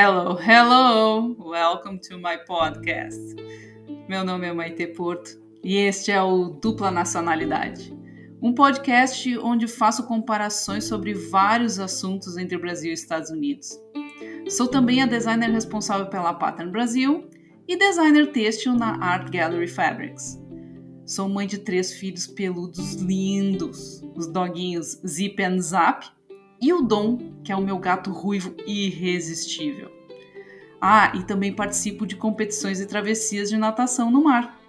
Hello, 0.00 0.38
hello! 0.38 1.34
Welcome 1.40 1.98
to 2.08 2.18
my 2.18 2.38
podcast. 2.46 3.18
Meu 4.08 4.24
nome 4.24 4.46
é 4.46 4.52
Maite 4.52 4.86
Porto 4.86 5.42
e 5.64 5.76
este 5.76 6.12
é 6.12 6.22
o 6.22 6.50
Dupla 6.50 6.88
Nacionalidade, 6.88 7.92
um 8.40 8.54
podcast 8.54 9.36
onde 9.38 9.66
faço 9.66 10.06
comparações 10.06 10.84
sobre 10.84 11.14
vários 11.14 11.80
assuntos 11.80 12.36
entre 12.36 12.56
Brasil 12.56 12.92
e 12.92 12.94
Estados 12.94 13.30
Unidos. 13.30 13.76
Sou 14.48 14.68
também 14.68 15.02
a 15.02 15.06
designer 15.06 15.50
responsável 15.50 16.06
pela 16.06 16.32
Pattern 16.32 16.70
Brasil 16.70 17.28
e 17.66 17.76
designer 17.76 18.30
têxtil 18.30 18.74
na 18.74 19.04
Art 19.04 19.32
Gallery 19.32 19.66
Fabrics. 19.66 20.40
Sou 21.04 21.28
mãe 21.28 21.48
de 21.48 21.58
três 21.58 21.92
filhos 21.92 22.24
peludos 22.24 22.94
lindos, 23.02 24.00
os 24.14 24.28
doguinhos 24.28 25.00
Zip 25.04 25.42
and 25.42 25.58
Zap 25.58 26.06
e 26.60 26.72
o 26.72 26.82
Dom, 26.82 27.18
que 27.44 27.52
é 27.52 27.56
o 27.56 27.60
meu 27.60 27.78
gato 27.78 28.10
ruivo 28.10 28.54
irresistível. 28.66 29.90
Ah, 30.80 31.12
e 31.14 31.22
também 31.24 31.52
participo 31.52 32.06
de 32.06 32.16
competições 32.16 32.80
e 32.80 32.86
travessias 32.86 33.48
de 33.48 33.56
natação 33.56 34.10
no 34.10 34.22
mar. 34.22 34.60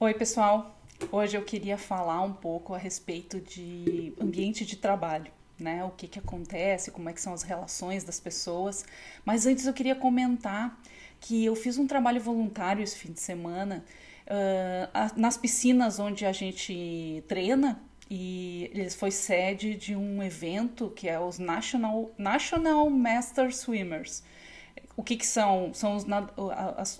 Oi, 0.00 0.14
pessoal. 0.14 0.80
Hoje 1.10 1.36
eu 1.36 1.42
queria 1.42 1.78
falar 1.78 2.22
um 2.22 2.32
pouco 2.32 2.74
a 2.74 2.78
respeito 2.78 3.40
de 3.40 4.12
ambiente 4.20 4.64
de 4.64 4.76
trabalho, 4.76 5.30
né? 5.58 5.84
O 5.84 5.90
que 5.90 6.08
que 6.08 6.18
acontece, 6.18 6.90
como 6.90 7.08
é 7.08 7.12
que 7.12 7.20
são 7.20 7.32
as 7.32 7.42
relações 7.42 8.04
das 8.04 8.18
pessoas. 8.18 8.84
Mas 9.24 9.46
antes 9.46 9.66
eu 9.66 9.72
queria 9.72 9.94
comentar 9.94 10.80
que 11.20 11.44
eu 11.44 11.54
fiz 11.54 11.78
um 11.78 11.86
trabalho 11.86 12.20
voluntário 12.20 12.82
esse 12.82 12.96
fim 12.96 13.12
de 13.12 13.20
semana 13.20 13.84
uh, 14.28 15.20
nas 15.20 15.36
piscinas 15.36 15.98
onde 15.98 16.24
a 16.24 16.32
gente 16.32 17.24
treina 17.26 17.80
e 18.10 18.70
ele 18.72 18.88
foi 18.90 19.10
sede 19.10 19.74
de 19.74 19.94
um 19.94 20.22
evento 20.22 20.90
que 20.94 21.08
é 21.08 21.18
os 21.20 21.38
National, 21.38 22.10
National 22.16 22.88
Master 22.88 23.54
Swimmers. 23.54 24.22
O 24.96 25.02
que, 25.02 25.16
que 25.16 25.26
são? 25.26 25.72
São 25.74 25.96
os, 25.96 26.06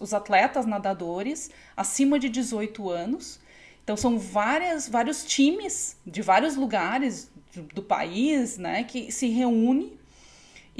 os 0.01 0.15
atletas 0.15 0.67
nadadores 0.67 1.51
acima 1.77 2.19
de 2.19 2.29
18 2.29 2.91
anos. 2.91 3.41
Então 3.83 3.97
são 3.97 4.19
várias, 4.19 4.87
vários 4.87 5.25
times 5.25 5.97
de 6.07 6.21
vários 6.21 6.57
lugares 6.57 7.31
do, 7.55 7.63
do 7.63 7.83
país 7.83 8.59
né, 8.59 8.85
que 8.85 9.11
se 9.11 9.29
reúnem 9.29 9.98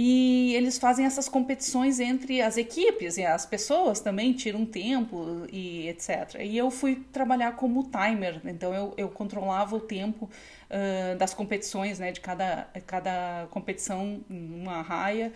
e 0.01 0.55
eles 0.55 0.79
fazem 0.79 1.05
essas 1.05 1.29
competições 1.29 1.99
entre 1.99 2.41
as 2.41 2.57
equipes 2.57 3.17
e 3.17 3.25
as 3.25 3.45
pessoas 3.45 3.99
também 3.99 4.33
tiram 4.33 4.65
tempo 4.65 5.45
e 5.53 5.89
etc. 5.89 6.37
E 6.41 6.57
eu 6.57 6.71
fui 6.71 7.05
trabalhar 7.13 7.57
como 7.57 7.91
timer, 7.91 8.41
então 8.45 8.73
eu, 8.73 8.95
eu 8.97 9.09
controlava 9.09 9.75
o 9.75 9.81
tempo 9.81 10.31
uh, 10.71 11.19
das 11.19 11.35
competições, 11.35 11.99
né, 11.99 12.13
de 12.13 12.21
cada, 12.21 12.69
cada 12.87 13.49
competição 13.51 14.21
numa 14.29 14.83
raia. 14.83 15.33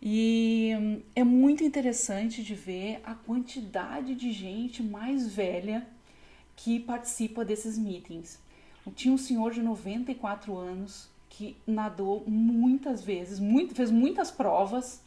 E 0.00 1.02
é 1.16 1.24
muito 1.24 1.64
interessante 1.64 2.44
de 2.44 2.54
ver 2.54 3.00
a 3.02 3.16
quantidade 3.16 4.14
de 4.14 4.32
gente 4.32 4.84
mais 4.84 5.26
velha 5.26 5.84
que 6.54 6.78
participa 6.78 7.44
desses 7.44 7.76
meetings. 7.76 8.38
Tinha 8.94 9.12
um 9.12 9.18
senhor 9.18 9.50
de 9.50 9.60
94 9.60 10.56
anos 10.56 11.10
que 11.30 11.56
nadou 11.66 12.24
muitas 12.26 13.02
vezes, 13.02 13.38
muito, 13.38 13.74
fez 13.74 13.90
muitas 13.90 14.30
provas. 14.30 15.02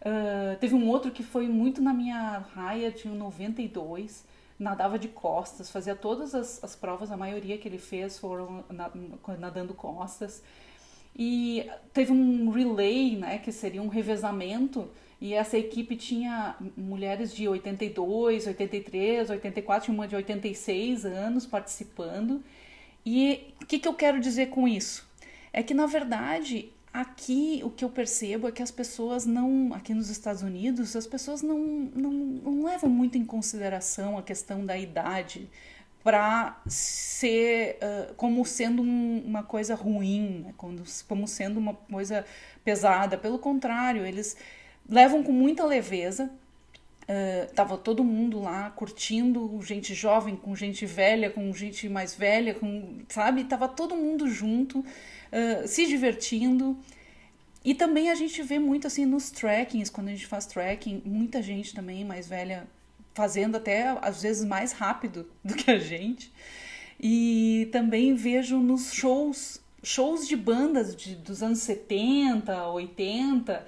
Uh, 0.00 0.56
teve 0.60 0.74
um 0.74 0.88
outro 0.88 1.10
que 1.10 1.22
foi 1.22 1.48
muito 1.48 1.80
na 1.80 1.92
minha 1.92 2.38
raia, 2.54 2.92
tinha 2.92 3.12
92, 3.14 4.24
nadava 4.58 4.98
de 4.98 5.08
costas, 5.08 5.70
fazia 5.70 5.96
todas 5.96 6.34
as, 6.34 6.62
as 6.62 6.76
provas, 6.76 7.10
a 7.10 7.16
maioria 7.16 7.58
que 7.58 7.66
ele 7.66 7.78
fez 7.78 8.18
foram 8.18 8.64
nadando 9.38 9.74
costas. 9.74 10.42
E 11.16 11.68
teve 11.92 12.12
um 12.12 12.48
relay, 12.50 13.16
né, 13.16 13.38
que 13.38 13.52
seria 13.52 13.82
um 13.82 13.88
revezamento, 13.88 14.88
e 15.20 15.34
essa 15.34 15.56
equipe 15.56 15.94
tinha 15.94 16.56
mulheres 16.76 17.34
de 17.34 17.46
82, 17.46 18.46
83, 18.46 19.30
84, 19.30 19.92
uma 19.92 20.08
de 20.08 20.16
86 20.16 21.04
anos 21.04 21.46
participando. 21.46 22.42
E 23.04 23.52
o 23.60 23.66
que, 23.66 23.78
que 23.78 23.86
eu 23.86 23.94
quero 23.94 24.18
dizer 24.18 24.46
com 24.46 24.66
isso? 24.66 25.06
É 25.52 25.62
que, 25.62 25.74
na 25.74 25.86
verdade, 25.86 26.72
aqui 26.92 27.60
o 27.64 27.70
que 27.70 27.84
eu 27.84 27.88
percebo 27.88 28.48
é 28.48 28.52
que 28.52 28.62
as 28.62 28.70
pessoas 28.70 29.24
não, 29.26 29.72
aqui 29.74 29.94
nos 29.94 30.10
Estados 30.10 30.42
Unidos, 30.42 30.94
as 30.94 31.06
pessoas 31.06 31.42
não, 31.42 31.58
não, 31.58 32.12
não 32.12 32.64
levam 32.64 32.90
muito 32.90 33.16
em 33.16 33.24
consideração 33.24 34.18
a 34.18 34.22
questão 34.22 34.64
da 34.64 34.76
idade 34.76 35.48
para 36.02 36.60
ser 36.66 37.78
uh, 37.78 38.14
como 38.14 38.44
sendo 38.44 38.82
um, 38.82 39.22
uma 39.24 39.42
coisa 39.42 39.74
ruim, 39.74 40.42
né? 40.46 40.54
como, 40.56 40.82
como 41.08 41.28
sendo 41.28 41.58
uma 41.58 41.74
coisa 41.74 42.24
pesada. 42.64 43.16
Pelo 43.16 43.38
contrário, 43.38 44.04
eles 44.04 44.36
levam 44.88 45.22
com 45.22 45.32
muita 45.32 45.64
leveza. 45.64 46.30
Uh, 47.02 47.52
tava 47.54 47.76
todo 47.76 48.02
mundo 48.02 48.40
lá 48.40 48.70
curtindo, 48.70 49.60
gente 49.62 49.94
jovem 49.94 50.34
com 50.34 50.54
gente 50.56 50.86
velha, 50.86 51.30
com 51.30 51.52
gente 51.52 51.88
mais 51.88 52.14
velha, 52.14 52.54
com, 52.54 52.98
sabe? 53.08 53.44
Tava 53.44 53.68
todo 53.68 53.94
mundo 53.94 54.28
junto 54.28 54.84
se 55.66 55.86
divertindo. 55.86 56.76
E 57.64 57.74
também 57.74 58.10
a 58.10 58.14
gente 58.14 58.42
vê 58.42 58.58
muito 58.58 58.86
assim 58.86 59.06
nos 59.06 59.30
trackings, 59.30 59.88
quando 59.90 60.08
a 60.08 60.10
gente 60.10 60.26
faz 60.26 60.46
tracking, 60.46 61.02
muita 61.04 61.40
gente 61.40 61.74
também 61.74 62.04
mais 62.04 62.28
velha 62.28 62.66
fazendo 63.14 63.56
até 63.56 63.88
às 64.00 64.22
vezes 64.22 64.44
mais 64.44 64.72
rápido 64.72 65.28
do 65.44 65.54
que 65.54 65.70
a 65.70 65.78
gente. 65.78 66.32
E 67.00 67.68
também 67.72 68.14
vejo 68.14 68.58
nos 68.58 68.92
shows, 68.92 69.60
shows 69.82 70.26
de 70.26 70.36
bandas 70.36 70.94
de, 70.94 71.16
dos 71.16 71.42
anos 71.42 71.60
70, 71.60 72.68
80, 72.68 73.52
a, 73.52 73.58
a, 73.58 73.66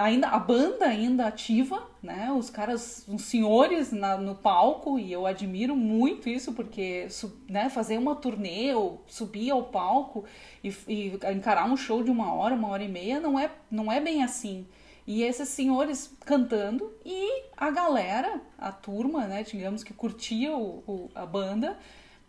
ainda, 0.00 0.28
a 0.28 0.38
banda 0.38 0.86
ainda 0.86 1.26
ativa, 1.26 1.88
né? 2.02 2.30
Os 2.32 2.50
caras, 2.50 3.04
os 3.08 3.22
senhores 3.22 3.92
na, 3.92 4.16
no 4.16 4.34
palco, 4.34 4.98
e 4.98 5.12
eu 5.12 5.26
admiro 5.26 5.76
muito 5.76 6.28
isso, 6.28 6.52
porque 6.52 7.06
né, 7.48 7.68
fazer 7.68 7.98
uma 7.98 8.14
turnê 8.14 8.74
ou 8.74 9.02
subir 9.06 9.50
ao 9.50 9.64
palco 9.64 10.24
e, 10.62 10.74
e 10.88 11.18
encarar 11.32 11.70
um 11.70 11.76
show 11.76 12.02
de 12.02 12.10
uma 12.10 12.32
hora, 12.34 12.54
uma 12.54 12.68
hora 12.68 12.82
e 12.82 12.88
meia, 12.88 13.20
não 13.20 13.38
é, 13.38 13.50
não 13.70 13.90
é 13.90 14.00
bem 14.00 14.22
assim. 14.22 14.66
E 15.06 15.22
esses 15.22 15.48
senhores 15.50 16.14
cantando 16.24 16.90
e 17.04 17.44
a 17.56 17.70
galera, 17.70 18.40
a 18.56 18.72
turma, 18.72 19.26
né, 19.26 19.42
digamos 19.42 19.84
que 19.84 19.92
curtia 19.92 20.56
o, 20.56 20.82
o, 20.86 21.10
a 21.14 21.26
banda, 21.26 21.78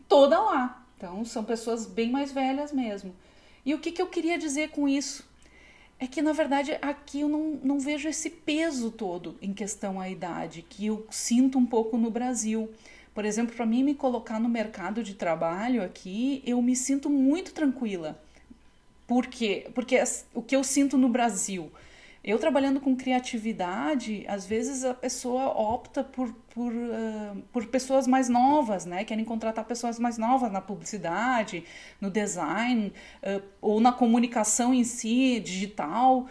toda 0.08 0.40
lá. 0.40 0.86
Então 0.98 1.24
são 1.24 1.44
pessoas 1.44 1.86
bem 1.86 2.10
mais 2.10 2.32
velhas 2.32 2.72
mesmo. 2.72 3.16
E 3.66 3.74
o 3.74 3.80
que, 3.80 3.92
que 3.92 4.02
eu 4.02 4.08
queria 4.08 4.38
dizer 4.38 4.70
com 4.70 4.88
isso? 4.88 5.28
É 6.00 6.08
que 6.08 6.22
na 6.22 6.34
verdade 6.34 6.78
aqui 6.82 7.22
eu 7.22 7.30
não, 7.30 7.60
não 7.64 7.80
vejo 7.80 8.08
esse 8.08 8.30
peso 8.30 8.92
todo 8.92 9.36
em 9.42 9.54
questão 9.54 10.00
à 10.00 10.10
idade, 10.10 10.66
que 10.68 10.86
eu 10.86 11.06
sinto 11.10 11.58
um 11.58 11.66
pouco 11.66 11.98
no 11.98 12.12
Brasil. 12.12 12.70
Por 13.14 13.24
exemplo, 13.24 13.56
para 13.56 13.66
mim 13.66 13.84
me 13.84 13.96
colocar 13.96 14.40
no 14.40 14.50
mercado 14.50 15.02
de 15.02 15.14
trabalho 15.14 15.82
aqui, 15.82 16.44
eu 16.46 16.62
me 16.62 16.76
sinto 16.76 17.10
muito 17.10 17.54
tranquila. 17.54 18.22
Por 19.08 19.28
quê? 19.28 19.68
Porque 19.74 20.02
o 20.34 20.42
que 20.42 20.56
eu 20.56 20.64
sinto 20.64 20.98
no 20.98 21.08
Brasil, 21.08 21.72
eu 22.26 22.40
trabalhando 22.40 22.82
com 22.82 22.96
criatividade, 22.96 24.26
às 24.28 24.48
vezes 24.48 24.84
a 24.84 24.96
pessoa 24.96 25.46
opta 25.50 26.04
por, 26.04 26.34
por, 26.50 26.74
uh, 26.74 27.40
por 27.54 27.68
pessoas 27.68 28.08
mais 28.08 28.28
novas, 28.28 28.84
né? 28.84 29.04
Querem 29.04 29.24
contratar 29.24 29.64
pessoas 29.64 30.00
mais 30.00 30.18
novas 30.18 30.52
na 30.52 30.60
publicidade, 30.60 31.64
no 32.02 32.10
design, 32.10 32.92
uh, 33.22 33.44
ou 33.62 33.80
na 33.80 33.92
comunicação 33.92 34.74
em 34.74 34.84
si, 34.84 35.40
digital, 35.40 36.28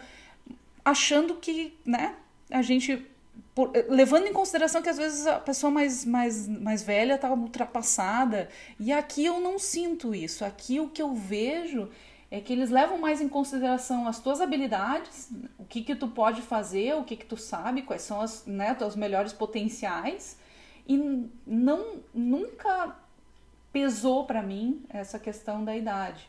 achando 0.83 1.35
que, 1.35 1.73
né, 1.85 2.15
a 2.51 2.61
gente. 2.61 3.05
Por, 3.53 3.71
levando 3.87 4.27
em 4.27 4.33
consideração 4.33 4.81
que 4.81 4.89
às 4.89 4.97
vezes 4.97 5.25
a 5.25 5.39
pessoa 5.39 5.71
mais, 5.71 6.03
mais, 6.03 6.45
mais 6.45 6.83
velha 6.83 7.15
está 7.15 7.31
ultrapassada. 7.31 8.49
E 8.77 8.91
aqui 8.91 9.23
eu 9.23 9.39
não 9.39 9.57
sinto 9.57 10.13
isso. 10.13 10.43
Aqui 10.43 10.77
o 10.77 10.89
que 10.89 11.01
eu 11.01 11.13
vejo 11.13 11.89
é 12.35 12.41
que 12.41 12.51
eles 12.51 12.69
levam 12.69 12.97
mais 12.97 13.21
em 13.21 13.29
consideração 13.29 14.09
as 14.09 14.19
tuas 14.19 14.41
habilidades, 14.41 15.31
o 15.57 15.63
que 15.63 15.81
que 15.81 15.95
tu 15.95 16.09
pode 16.09 16.41
fazer, 16.41 16.93
o 16.93 17.05
que 17.05 17.15
que 17.15 17.25
tu 17.25 17.37
sabe, 17.37 17.83
quais 17.83 18.01
são 18.01 18.19
as, 18.19 18.45
né, 18.45 18.73
teus 18.73 18.93
melhores 18.93 19.31
potenciais 19.31 20.37
e 20.85 20.97
não 21.47 22.01
nunca 22.13 22.93
pesou 23.71 24.25
para 24.25 24.43
mim 24.43 24.83
essa 24.89 25.17
questão 25.17 25.63
da 25.63 25.77
idade. 25.77 26.27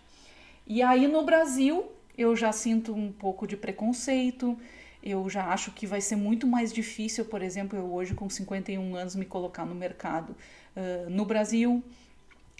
E 0.65 0.81
aí 0.81 1.09
no 1.09 1.25
Brasil 1.25 1.91
eu 2.17 2.37
já 2.37 2.53
sinto 2.53 2.95
um 2.95 3.11
pouco 3.11 3.45
de 3.45 3.57
preconceito, 3.57 4.57
eu 5.03 5.29
já 5.29 5.47
acho 5.47 5.73
que 5.73 5.89
vai 5.89 6.01
ser 6.01 6.15
muito 6.15 6.47
mais 6.47 6.73
difícil, 6.73 7.25
por 7.25 7.43
exemplo, 7.43 7.77
eu 7.77 7.93
hoje 7.93 8.15
com 8.15 8.31
51 8.31 8.95
anos 8.95 9.17
me 9.17 9.25
colocar 9.25 9.67
no 9.67 9.75
mercado 9.75 10.37
uh, 10.77 11.11
no 11.11 11.25
Brasil 11.25 11.83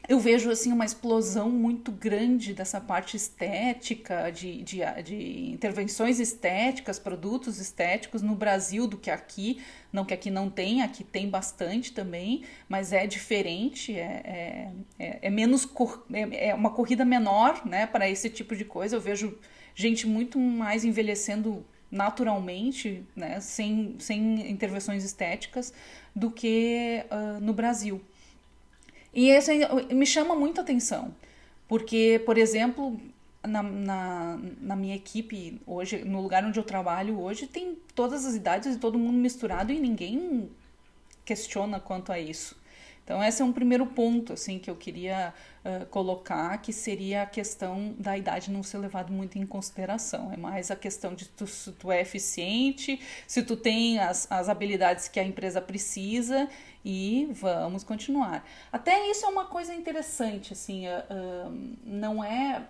eu 0.09 0.21
vejo 0.21 0.51
assim 0.51 0.73
uma 0.73 0.85
explosão 0.85 1.51
muito 1.51 1.91
grande 1.91 2.55
dessa 2.55 2.81
parte 2.81 3.17
estética, 3.17 4.31
de, 4.31 4.63
de, 4.63 4.79
de, 5.03 5.51
intervenções 5.51 6.21
estéticas, 6.21 6.99
produtos 6.99 7.59
estéticos 7.59 8.23
no 8.23 8.35
Brasil 8.37 8.87
do 8.87 8.97
que 8.97 9.11
aqui. 9.11 9.61
Não 9.93 10.05
que 10.05 10.15
aqui 10.15 10.31
não 10.31 10.49
tem, 10.49 10.83
aqui 10.83 11.03
tem 11.03 11.29
bastante 11.29 11.93
também, 11.93 12.45
mas 12.69 12.93
é 12.93 13.07
diferente, 13.07 13.97
é, 13.99 14.71
é, 14.99 15.05
é, 15.05 15.19
é 15.23 15.31
menos 15.31 15.69
é, 16.13 16.51
é, 16.51 16.55
uma 16.55 16.71
corrida 16.71 17.05
menor 17.05 17.67
né, 17.67 17.87
para 17.87 18.09
esse 18.09 18.31
tipo 18.31 18.55
de 18.55 18.65
coisa. 18.65 18.95
Eu 18.95 19.01
vejo 19.01 19.37
gente 19.75 20.07
muito 20.07 20.39
mais 20.39 20.85
envelhecendo 20.85 21.67
naturalmente, 21.91 23.05
né, 23.15 23.41
sem, 23.41 23.97
sem 23.99 24.51
intervenções 24.51 25.05
estéticas, 25.05 25.73
do 26.15 26.31
que 26.31 27.05
uh, 27.11 27.41
no 27.41 27.53
Brasil. 27.53 28.01
E 29.17 29.31
isso 29.31 29.51
me 29.95 30.05
chama 30.05 30.37
muita 30.37 30.61
atenção, 30.61 31.15
porque, 31.67 32.23
por 32.27 32.37
exemplo, 32.37 33.01
na, 33.43 33.63
na, 33.63 34.39
na, 34.61 34.77
minha 34.77 34.95
equipe 34.95 35.59
hoje, 35.67 36.05
no 36.05 36.21
lugar 36.21 36.45
onde 36.45 36.61
eu 36.61 36.63
trabalho 36.63 37.19
hoje, 37.19 37.47
tem 37.47 37.79
todas 37.95 38.27
as 38.27 38.35
idades 38.35 38.77
e 38.77 38.79
todo 38.79 38.99
mundo 38.99 39.17
misturado 39.17 39.73
e 39.73 39.81
ninguém 39.81 40.51
questiona 41.25 41.81
quanto 41.81 42.13
a 42.13 42.21
isso. 42.21 42.55
Então, 43.07 43.23
esse 43.23 43.41
é 43.41 43.45
um 43.45 43.53
primeiro 43.53 43.87
ponto 43.87 44.33
assim 44.33 44.59
que 44.59 44.69
eu 44.69 44.75
queria 44.75 45.33
uh, 45.65 45.87
colocar, 45.87 46.59
que 46.59 46.73
seria 46.73 47.23
a 47.23 47.27
questão 47.27 47.95
da 47.97 48.19
idade 48.19 48.51
não 48.51 48.65
ser 48.65 48.79
levado 48.79 49.13
muito 49.13 49.39
em 49.39 49.47
consideração. 49.47 50.33
É 50.33 50.37
mais 50.37 50.73
a 50.73 50.77
questão 50.77 51.15
de 51.15 51.29
tu, 51.29 51.47
se 51.47 51.71
tu 51.71 51.93
é 51.93 52.01
eficiente, 52.01 53.01
se 53.25 53.45
tu 53.45 53.57
tem 53.57 54.01
as, 54.01 54.27
as 54.29 54.49
habilidades 54.49 55.07
que 55.07 55.21
a 55.21 55.25
empresa 55.25 55.61
precisa 55.61 56.49
e 56.85 57.29
vamos 57.31 57.85
continuar. 57.85 58.45
Até 58.73 59.09
isso 59.09 59.25
é 59.25 59.29
uma 59.29 59.45
coisa 59.45 59.73
interessante, 59.73 60.53
assim, 60.53 60.89
uh, 60.89 61.49
uh, 61.49 61.77
não 61.85 62.25
é 62.25 62.61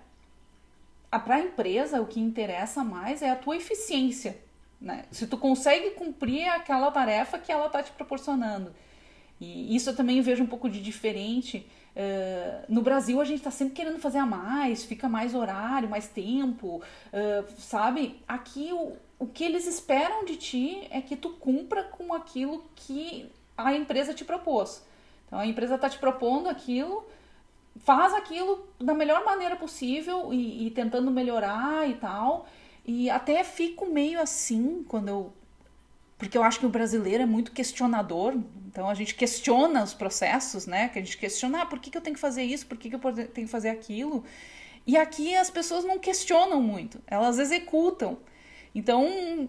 para 1.10 1.36
a 1.36 1.40
empresa 1.40 1.98
o 2.02 2.06
que 2.06 2.20
interessa 2.20 2.84
mais 2.84 3.22
é 3.22 3.30
a 3.30 3.36
tua 3.36 3.56
eficiência, 3.56 4.36
né? 4.78 5.06
Se 5.10 5.26
tu 5.26 5.38
consegue 5.38 5.92
cumprir 5.92 6.46
aquela 6.46 6.90
tarefa 6.90 7.38
que 7.38 7.50
ela 7.50 7.68
está 7.68 7.82
te 7.82 7.90
proporcionando. 7.92 8.74
E 9.40 9.74
isso 9.74 9.90
eu 9.90 9.96
também 9.96 10.20
vejo 10.20 10.42
um 10.42 10.46
pouco 10.46 10.68
de 10.68 10.80
diferente. 10.80 11.66
Uh, 11.94 12.64
no 12.68 12.82
Brasil 12.82 13.20
a 13.20 13.24
gente 13.24 13.38
está 13.38 13.50
sempre 13.50 13.74
querendo 13.74 13.98
fazer 13.98 14.18
a 14.18 14.26
mais, 14.26 14.84
fica 14.84 15.08
mais 15.08 15.34
horário, 15.34 15.88
mais 15.88 16.08
tempo, 16.08 16.82
uh, 16.82 17.52
sabe? 17.58 18.22
Aqui 18.28 18.70
o, 18.72 18.92
o 19.18 19.26
que 19.26 19.44
eles 19.44 19.66
esperam 19.66 20.24
de 20.24 20.36
ti 20.36 20.86
é 20.90 21.00
que 21.00 21.16
tu 21.16 21.30
cumpra 21.30 21.84
com 21.84 22.12
aquilo 22.12 22.64
que 22.74 23.30
a 23.56 23.74
empresa 23.74 24.12
te 24.12 24.24
propôs. 24.24 24.84
Então 25.26 25.38
a 25.38 25.46
empresa 25.46 25.76
está 25.76 25.88
te 25.88 25.98
propondo 25.98 26.48
aquilo, 26.48 27.06
faz 27.76 28.12
aquilo 28.14 28.66
da 28.78 28.94
melhor 28.94 29.24
maneira 29.24 29.56
possível 29.56 30.32
e, 30.32 30.66
e 30.66 30.70
tentando 30.70 31.10
melhorar 31.10 31.88
e 31.88 31.94
tal. 31.94 32.46
E 32.84 33.10
até 33.10 33.42
fico 33.42 33.86
meio 33.86 34.20
assim 34.20 34.84
quando 34.86 35.08
eu 35.08 35.32
porque 36.18 36.36
eu 36.36 36.42
acho 36.42 36.60
que 36.60 36.66
o 36.66 36.70
brasileiro 36.70 37.22
é 37.22 37.26
muito 37.26 37.52
questionador, 37.52 38.34
então 38.66 38.88
a 38.88 38.94
gente 38.94 39.14
questiona 39.14 39.82
os 39.82 39.92
processos, 39.92 40.66
né? 40.66 40.88
Que 40.88 40.98
a 40.98 41.02
gente 41.02 41.18
questiona, 41.18 41.62
ah, 41.62 41.66
por 41.66 41.78
que, 41.78 41.90
que 41.90 41.98
eu 41.98 42.02
tenho 42.02 42.14
que 42.14 42.20
fazer 42.20 42.42
isso, 42.42 42.66
por 42.66 42.78
que, 42.78 42.88
que 42.88 42.96
eu 42.96 43.00
tenho 43.00 43.46
que 43.46 43.46
fazer 43.46 43.68
aquilo. 43.68 44.24
E 44.86 44.96
aqui 44.96 45.34
as 45.34 45.50
pessoas 45.50 45.84
não 45.84 45.98
questionam 45.98 46.60
muito, 46.62 47.00
elas 47.06 47.38
executam. 47.38 48.18
Então, 48.74 49.48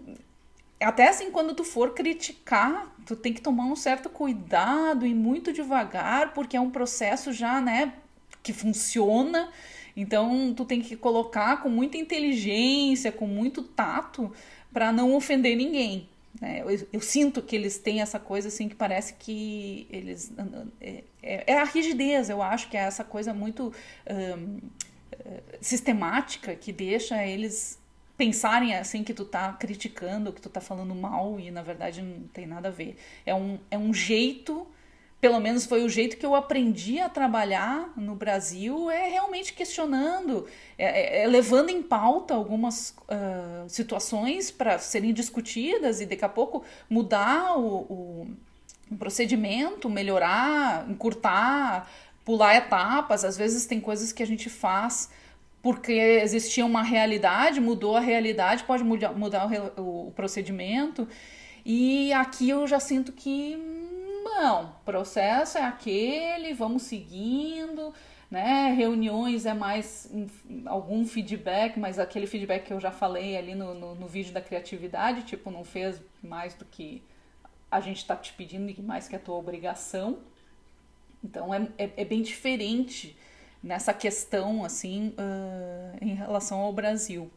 até 0.80 1.08
assim, 1.08 1.30
quando 1.30 1.54
tu 1.54 1.64
for 1.64 1.94
criticar, 1.94 2.94
tu 3.06 3.16
tem 3.16 3.32
que 3.32 3.40
tomar 3.40 3.64
um 3.64 3.76
certo 3.76 4.08
cuidado 4.08 5.06
e 5.06 5.14
muito 5.14 5.52
devagar, 5.52 6.34
porque 6.34 6.56
é 6.56 6.60
um 6.60 6.70
processo 6.70 7.32
já, 7.32 7.60
né, 7.60 7.94
que 8.42 8.52
funciona. 8.52 9.48
Então, 9.96 10.52
tu 10.54 10.64
tem 10.64 10.80
que 10.80 10.96
colocar 10.96 11.62
com 11.62 11.68
muita 11.68 11.96
inteligência, 11.96 13.10
com 13.10 13.26
muito 13.26 13.62
tato, 13.62 14.32
para 14.72 14.92
não 14.92 15.14
ofender 15.14 15.56
ninguém. 15.56 16.08
Né? 16.40 16.62
Eu, 16.64 16.88
eu, 16.92 17.00
sinto 17.00 17.42
que 17.42 17.56
eles 17.56 17.78
têm 17.78 18.00
essa 18.00 18.18
coisa 18.18 18.48
assim 18.48 18.68
que 18.68 18.74
parece 18.74 19.14
que 19.14 19.86
eles. 19.90 20.32
É, 20.80 21.04
é, 21.22 21.52
é 21.52 21.58
a 21.58 21.64
rigidez, 21.64 22.30
eu 22.30 22.40
acho 22.40 22.68
que 22.68 22.76
é 22.76 22.80
essa 22.80 23.02
coisa 23.02 23.34
muito 23.34 23.72
um, 24.08 24.60
sistemática 25.60 26.54
que 26.54 26.72
deixa 26.72 27.24
eles 27.24 27.78
pensarem 28.16 28.74
assim 28.74 29.04
que 29.04 29.14
tu 29.14 29.24
tá 29.24 29.52
criticando, 29.52 30.32
que 30.32 30.40
tu 30.40 30.48
tá 30.48 30.60
falando 30.60 30.94
mal 30.94 31.38
e 31.38 31.50
na 31.50 31.62
verdade 31.62 32.02
não 32.02 32.26
tem 32.28 32.46
nada 32.46 32.68
a 32.68 32.70
ver. 32.70 32.96
É 33.24 33.34
um, 33.34 33.58
é 33.70 33.78
um 33.78 33.94
jeito 33.94 34.66
pelo 35.20 35.40
menos 35.40 35.66
foi 35.66 35.84
o 35.84 35.88
jeito 35.88 36.16
que 36.16 36.24
eu 36.24 36.34
aprendi 36.34 37.00
a 37.00 37.08
trabalhar 37.08 37.92
no 37.96 38.14
Brasil, 38.14 38.88
é 38.88 39.08
realmente 39.08 39.52
questionando, 39.52 40.46
é, 40.78 41.20
é, 41.20 41.24
é 41.24 41.26
levando 41.26 41.70
em 41.70 41.82
pauta 41.82 42.34
algumas 42.34 42.94
uh, 43.08 43.68
situações 43.68 44.52
para 44.52 44.78
serem 44.78 45.12
discutidas 45.12 46.00
e 46.00 46.06
daqui 46.06 46.24
a 46.24 46.28
pouco 46.28 46.62
mudar 46.88 47.58
o, 47.58 48.26
o, 48.90 48.96
procedimento, 48.96 49.90
melhorar, 49.90 50.88
encurtar, 50.88 51.90
pular 52.24 52.54
etapas. 52.54 53.24
Às 53.24 53.36
vezes 53.36 53.66
tem 53.66 53.80
coisas 53.80 54.12
que 54.12 54.22
a 54.22 54.26
gente 54.26 54.48
faz 54.48 55.10
porque 55.60 55.92
existia 55.92 56.64
uma 56.64 56.84
realidade, 56.84 57.60
mudou 57.60 57.96
a 57.96 58.00
realidade, 58.00 58.62
pode 58.62 58.84
mudar, 58.84 59.12
mudar 59.12 59.50
o, 59.76 60.06
o 60.06 60.12
procedimento. 60.12 61.08
E 61.66 62.12
aqui 62.12 62.48
eu 62.48 62.66
já 62.68 62.78
sinto 62.78 63.12
que 63.12 63.77
não, 64.28 64.74
processo 64.84 65.58
é 65.58 65.62
aquele, 65.62 66.52
vamos 66.54 66.82
seguindo, 66.82 67.92
né? 68.30 68.72
Reuniões 68.72 69.46
é 69.46 69.54
mais 69.54 70.10
algum 70.66 71.06
feedback, 71.06 71.78
mas 71.78 71.98
aquele 71.98 72.26
feedback 72.26 72.66
que 72.66 72.72
eu 72.72 72.80
já 72.80 72.90
falei 72.90 73.36
ali 73.36 73.54
no, 73.54 73.74
no, 73.74 73.94
no 73.94 74.06
vídeo 74.06 74.32
da 74.32 74.40
criatividade, 74.40 75.22
tipo, 75.22 75.50
não 75.50 75.64
fez 75.64 76.00
mais 76.22 76.54
do 76.54 76.64
que 76.64 77.02
a 77.70 77.80
gente 77.80 77.98
está 77.98 78.16
te 78.16 78.32
pedindo 78.32 78.70
e 78.70 78.82
mais 78.82 79.08
que 79.08 79.16
a 79.16 79.18
tua 79.18 79.36
obrigação. 79.36 80.18
Então 81.22 81.52
é, 81.52 81.68
é, 81.76 81.90
é 81.96 82.04
bem 82.04 82.22
diferente 82.22 83.16
nessa 83.62 83.92
questão, 83.92 84.64
assim, 84.64 85.14
uh, 85.18 85.98
em 86.00 86.14
relação 86.14 86.60
ao 86.60 86.72
Brasil. 86.72 87.30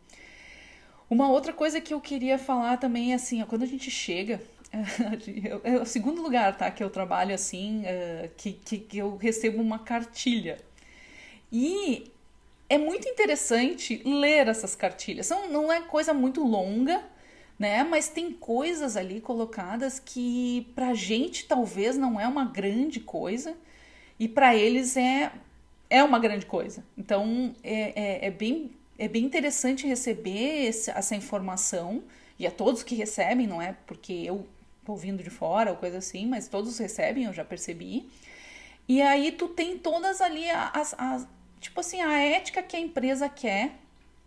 Uma 1.11 1.29
outra 1.29 1.51
coisa 1.51 1.81
que 1.81 1.93
eu 1.93 1.99
queria 1.99 2.37
falar 2.39 2.77
também 2.77 3.11
é 3.11 3.15
assim, 3.15 3.43
ó, 3.43 3.45
quando 3.45 3.63
a 3.63 3.67
gente 3.67 3.91
chega 3.91 4.41
é 5.65 5.75
o 5.75 5.85
segundo 5.85 6.21
lugar, 6.21 6.57
tá? 6.57 6.71
Que 6.71 6.81
eu 6.81 6.89
trabalho 6.89 7.35
assim, 7.35 7.81
uh, 7.81 8.29
que, 8.37 8.53
que, 8.53 8.77
que 8.77 8.97
eu 8.97 9.17
recebo 9.17 9.61
uma 9.61 9.77
cartilha. 9.77 10.57
E 11.51 12.09
é 12.69 12.77
muito 12.77 13.09
interessante 13.09 14.01
ler 14.05 14.47
essas 14.47 14.73
cartilhas. 14.73 15.27
São, 15.27 15.49
não 15.49 15.69
é 15.69 15.81
coisa 15.81 16.13
muito 16.13 16.41
longa, 16.45 17.03
né? 17.59 17.83
Mas 17.83 18.07
tem 18.07 18.31
coisas 18.31 18.95
ali 18.95 19.19
colocadas 19.19 19.99
que 19.99 20.65
pra 20.73 20.93
gente 20.93 21.45
talvez 21.45 21.97
não 21.97 22.17
é 22.17 22.25
uma 22.25 22.45
grande 22.45 23.01
coisa 23.01 23.53
e 24.17 24.29
para 24.29 24.55
eles 24.55 24.95
é, 24.95 25.29
é 25.89 26.01
uma 26.01 26.19
grande 26.19 26.45
coisa. 26.45 26.85
Então 26.97 27.53
é, 27.61 28.21
é, 28.23 28.27
é, 28.27 28.31
bem, 28.31 28.71
é 29.01 29.07
bem 29.07 29.23
interessante 29.23 29.87
receber 29.87 30.67
esse, 30.67 30.91
essa 30.91 31.15
informação 31.15 32.03
e 32.37 32.45
a 32.45 32.51
todos 32.51 32.83
que 32.83 32.93
recebem, 32.93 33.47
não 33.47 33.59
é? 33.59 33.75
Porque 33.87 34.13
eu 34.13 34.45
ouvindo 34.85 35.23
de 35.23 35.29
fora 35.31 35.71
ou 35.71 35.77
coisa 35.77 35.97
assim, 35.97 36.27
mas 36.27 36.47
todos 36.47 36.77
recebem, 36.77 37.23
eu 37.23 37.33
já 37.33 37.43
percebi. 37.43 38.07
E 38.87 39.01
aí 39.01 39.31
tu 39.31 39.47
tem 39.47 39.75
todas 39.75 40.21
ali 40.21 40.47
as, 40.51 40.93
as 40.99 41.27
tipo 41.59 41.79
assim, 41.79 41.99
a 41.99 42.19
ética 42.19 42.61
que 42.61 42.77
a 42.77 42.79
empresa 42.79 43.27
quer, 43.27 43.71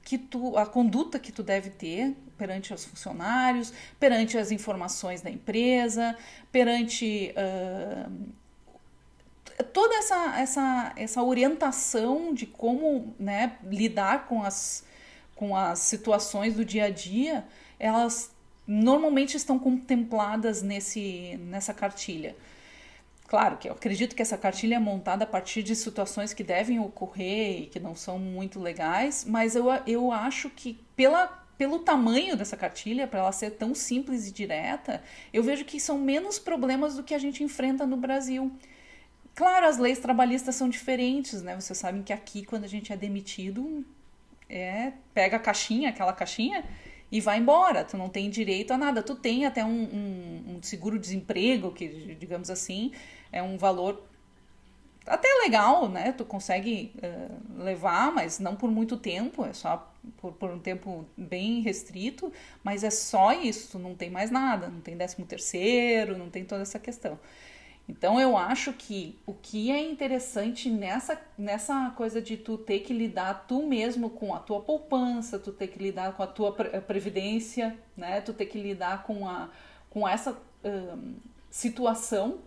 que 0.03 0.19
tu, 0.19 0.57
a 0.59 0.67
conduta 0.67 1.21
que 1.21 1.31
tu 1.31 1.45
deve 1.45 1.71
ter 1.71 2.13
perante 2.37 2.75
os 2.75 2.85
funcionários, 2.85 3.73
perante 4.01 4.37
as 4.37 4.51
informações 4.51 5.23
da 5.23 5.31
empresa, 5.31 6.19
perante 6.51 7.33
uh, 7.37 8.13
toda 9.63 9.95
essa, 9.97 10.41
essa, 10.41 10.93
essa 10.97 11.23
orientação 11.23 12.35
de 12.35 12.47
como 12.47 13.15
né, 13.19 13.57
lidar 13.65 14.27
com 14.27 14.43
as, 14.43 14.85
com 15.35 15.57
as 15.57 15.79
situações 15.81 16.55
do 16.55 16.65
dia 16.65 16.87
a 16.87 16.91
dia, 16.91 17.45
elas 17.79 18.33
normalmente 18.67 19.37
estão 19.37 19.59
contempladas 19.59 20.63
nesse, 20.63 21.39
nessa 21.43 21.75
cartilha. 21.75 22.35
Claro 23.27 23.57
que 23.57 23.69
eu 23.69 23.73
acredito 23.73 24.15
que 24.15 24.23
essa 24.23 24.37
cartilha 24.37 24.77
é 24.77 24.79
montada 24.79 25.25
a 25.25 25.27
partir 25.27 25.63
de 25.63 25.75
situações 25.75 26.35
que 26.35 26.45
devem 26.45 26.79
ocorrer 26.79 27.63
e 27.63 27.67
que 27.67 27.81
não 27.81 27.95
são 27.95 28.19
muito 28.19 28.61
legais, 28.61 29.25
mas 29.27 29.57
eu, 29.57 29.67
eu 29.87 30.13
acho 30.13 30.51
que 30.51 30.79
pela, 30.95 31.27
pelo 31.57 31.79
tamanho 31.79 32.37
dessa 32.37 32.57
cartilha, 32.57 33.07
para 33.07 33.21
ela 33.21 33.33
ser 33.33 33.53
tão 33.53 33.75
simples 33.75 34.29
e 34.29 34.33
direta, 34.33 35.03
eu 35.33 35.43
vejo 35.43 35.65
que 35.65 35.81
são 35.81 35.99
menos 35.99 36.39
problemas 36.39 36.97
do 36.97 37.03
que 37.03 37.15
a 37.15 37.19
gente 37.19 37.43
enfrenta 37.43 37.87
no 37.87 37.97
Brasil. 37.97 38.53
Claro, 39.35 39.67
as 39.67 39.79
leis 39.79 39.99
trabalhistas 39.99 40.55
são 40.55 40.69
diferentes, 40.69 41.43
né? 41.43 41.59
Vocês 41.61 41.77
sabem 41.77 42.03
que 42.03 42.13
aqui, 42.13 42.45
quando 42.45 42.65
a 42.65 42.69
gente 42.69 42.93
é 42.93 42.97
demitido, 42.97 43.85
é 44.49 44.93
pega 45.13 45.37
a 45.37 45.41
caixinha, 45.41 45.89
aquela 45.91 46.13
caixinha, 46.13 46.65
e 47.11 47.21
vai 47.21 47.39
embora. 47.39 47.85
Tu 47.85 47.97
não 47.97 48.09
tem 48.09 48.31
direito 48.31 48.73
a 48.73 48.79
nada. 48.79 49.03
Tu 49.03 49.15
tem 49.17 49.45
até 49.45 49.65
um, 49.65 49.69
um, 49.69 50.57
um 50.57 50.63
seguro-desemprego, 50.63 51.73
que, 51.73 52.15
digamos 52.15 52.49
assim, 52.49 52.93
é 53.33 53.43
um 53.43 53.59
valor 53.59 54.05
até 55.07 55.29
legal, 55.43 55.89
né? 55.89 56.13
Tu 56.13 56.25
consegue 56.25 56.95
uh, 56.97 57.63
levar, 57.63 58.13
mas 58.13 58.39
não 58.39 58.57
por 58.57 58.71
muito 58.71 58.97
tempo, 58.97 59.45
é 59.45 59.53
só 59.53 59.93
por, 60.17 60.33
por, 60.33 60.51
um 60.51 60.59
tempo 60.59 61.05
bem 61.17 61.61
restrito, 61.61 62.33
mas 62.63 62.85
é 62.85 62.91
só 62.91 63.33
isso, 63.33 63.79
não 63.79 63.95
tem 63.95 64.11
mais 64.11 64.31
nada, 64.31 64.69
não 64.69 64.81
tem 64.81 64.97
décimo 64.97 65.27
terceiro, 65.27 66.17
não 66.17 66.31
tem 66.31 66.45
toda 66.45 66.63
essa 66.63 66.79
questão. 66.79 67.19
Então 67.89 68.19
eu 68.19 68.37
acho 68.37 68.73
que 68.73 69.19
o 69.27 69.35
que 69.35 69.71
é 69.71 69.79
interessante 69.79 70.71
nessa, 70.71 71.21
nessa 71.37 71.91
coisa 71.91 72.21
de 72.21 72.37
tu 72.37 72.57
ter 72.57 72.81
que 72.81 72.95
lidar 72.95 73.45
tu 73.47 73.67
mesmo 73.67 74.09
com 74.09 74.35
a 74.35 74.39
tua 74.39 74.61
poupança, 74.61 75.39
tu 75.39 75.53
ter 75.53 75.69
que 75.69 75.79
lidar 75.79 76.15
com 76.15 76.23
a 76.23 76.27
tua 76.27 76.51
previdência, 76.53 77.79
né? 77.95 78.23
Tu 78.23 78.33
ter 78.33 78.47
que 78.47 78.59
lidar 78.59 79.03
com, 79.03 79.29
a, 79.29 79.51
com 79.91 80.09
essa 80.09 80.37
um, 80.65 81.17
situação, 81.51 82.39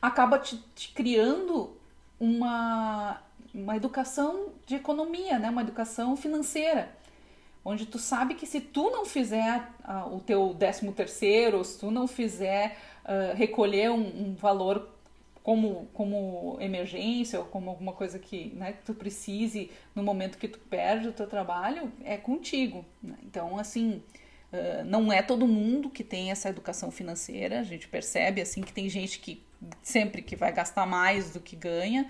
acaba 0.00 0.38
te, 0.38 0.56
te, 0.74 0.92
criando 0.94 1.76
uma, 2.18 3.20
uma 3.54 3.76
educação 3.76 4.54
de 4.64 4.76
economia, 4.76 5.38
né? 5.38 5.50
Uma 5.50 5.62
educação 5.62 6.16
financeira 6.16 6.98
onde 7.64 7.86
tu 7.86 7.98
sabe 7.98 8.34
que 8.34 8.46
se 8.46 8.60
tu 8.60 8.90
não 8.90 9.04
fizer 9.04 9.68
o 10.10 10.20
teu 10.20 10.54
décimo 10.54 10.92
terceiro, 10.92 11.62
se 11.64 11.78
tu 11.78 11.90
não 11.90 12.06
fizer 12.06 12.78
uh, 13.10 13.34
recolher 13.34 13.90
um, 13.90 14.28
um, 14.28 14.34
valor 14.34 14.88
como, 15.42 15.88
como 15.92 16.56
emergência 16.60 17.40
ou 17.40 17.44
como 17.46 17.70
alguma 17.70 17.92
coisa 17.92 18.18
que, 18.18 18.52
né, 18.54 18.72
que 18.72 18.84
tu 18.84 18.94
precise 18.94 19.70
no 19.94 20.02
momento 20.02 20.38
que 20.38 20.46
tu 20.46 20.58
perde 20.58 21.08
o 21.08 21.12
teu 21.12 21.26
trabalho, 21.26 21.92
é 22.04 22.16
contigo. 22.16 22.84
Né? 23.02 23.16
Então, 23.24 23.58
assim, 23.58 24.02
uh, 24.52 24.84
não 24.84 25.12
é 25.12 25.20
todo 25.20 25.46
mundo 25.46 25.90
que 25.90 26.04
tem 26.04 26.30
essa 26.30 26.48
educação 26.48 26.90
financeira, 26.90 27.58
a 27.58 27.64
gente 27.64 27.88
percebe, 27.88 28.40
assim, 28.40 28.62
que 28.62 28.72
tem 28.72 28.88
gente 28.88 29.18
que 29.18 29.42
sempre 29.82 30.22
que 30.22 30.36
vai 30.36 30.52
gastar 30.52 30.86
mais 30.86 31.32
do 31.32 31.40
que 31.40 31.56
ganha, 31.56 32.08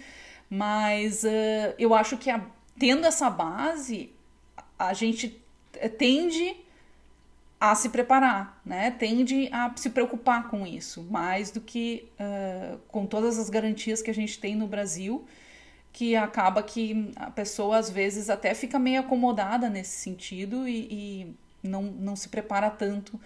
mas 0.48 1.24
uh, 1.24 1.74
eu 1.78 1.94
acho 1.94 2.18
que 2.18 2.28
a, 2.28 2.44
tendo 2.78 3.06
essa 3.06 3.30
base, 3.30 4.12
a 4.78 4.92
gente 4.92 5.40
tende 5.98 6.56
a 7.60 7.74
se 7.74 7.90
preparar, 7.90 8.58
né? 8.64 8.90
Tende 8.90 9.50
a 9.52 9.70
se 9.76 9.90
preocupar 9.90 10.48
com 10.48 10.66
isso, 10.66 11.06
mais 11.10 11.50
do 11.50 11.60
que 11.60 12.08
uh, 12.18 12.78
com 12.88 13.04
todas 13.04 13.38
as 13.38 13.50
garantias 13.50 14.00
que 14.00 14.10
a 14.10 14.14
gente 14.14 14.40
tem 14.40 14.56
no 14.56 14.66
Brasil, 14.66 15.26
que 15.92 16.16
acaba 16.16 16.62
que 16.62 17.12
a 17.16 17.30
pessoa 17.30 17.76
às 17.76 17.90
vezes 17.90 18.30
até 18.30 18.54
fica 18.54 18.78
meio 18.78 19.00
acomodada 19.00 19.68
nesse 19.68 19.98
sentido 19.98 20.66
e, 20.66 21.34
e 21.62 21.68
não, 21.68 21.82
não 21.82 22.16
se 22.16 22.30
prepara 22.30 22.70
tanto 22.70 23.20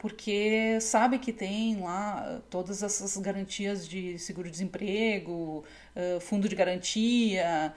porque 0.00 0.80
sabe 0.80 1.18
que 1.18 1.30
tem 1.30 1.78
lá 1.78 2.40
todas 2.48 2.82
essas 2.82 3.18
garantias 3.18 3.86
de 3.86 4.18
seguro-desemprego, 4.18 5.62
fundo 6.22 6.48
de 6.48 6.56
garantia, 6.56 7.74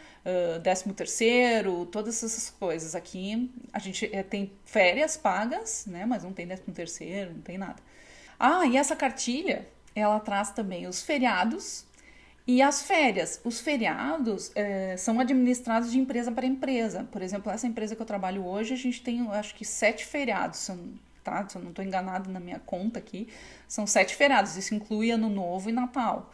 décimo 0.63 0.93
terceiro, 0.93 1.85
todas 1.87 2.23
essas 2.23 2.49
coisas. 2.49 2.95
Aqui 2.95 3.51
a 3.73 3.79
gente 3.79 4.09
eh, 4.13 4.23
tem 4.23 4.53
férias 4.63 5.17
pagas, 5.17 5.85
né, 5.85 6.05
mas 6.05 6.23
não 6.23 6.31
tem 6.31 6.47
décimo 6.47 6.73
terceiro, 6.73 7.33
não 7.33 7.41
tem 7.41 7.57
nada. 7.57 7.83
Ah, 8.39 8.65
e 8.65 8.77
essa 8.77 8.95
cartilha, 8.95 9.67
ela 9.93 10.17
traz 10.21 10.51
também 10.51 10.87
os 10.87 11.03
feriados 11.03 11.85
e 12.47 12.61
as 12.61 12.83
férias. 12.83 13.41
Os 13.43 13.59
feriados 13.59 14.49
é, 14.55 14.95
são 14.95 15.19
administrados 15.19 15.91
de 15.91 15.99
empresa 15.99 16.31
para 16.31 16.45
empresa. 16.45 17.05
Por 17.11 17.21
exemplo, 17.21 17.51
essa 17.51 17.67
empresa 17.67 17.97
que 17.97 18.01
eu 18.01 18.05
trabalho 18.05 18.45
hoje, 18.45 18.73
a 18.73 18.77
gente 18.77 19.01
tem, 19.03 19.27
acho 19.31 19.53
que, 19.55 19.65
sete 19.65 20.05
feriados, 20.05 20.59
tá? 21.23 21.47
Se 21.47 21.57
eu 21.57 21.61
não 21.61 21.69
estou 21.69 21.83
enganado 21.83 22.29
na 22.29 22.39
minha 22.39 22.59
conta 22.59 22.99
aqui, 22.99 23.27
são 23.67 23.87
sete 23.87 24.15
feriados. 24.15 24.57
Isso 24.57 24.75
inclui 24.75 25.11
Ano 25.11 25.29
Novo 25.29 25.69
e 25.69 25.73
Natal. 25.73 26.33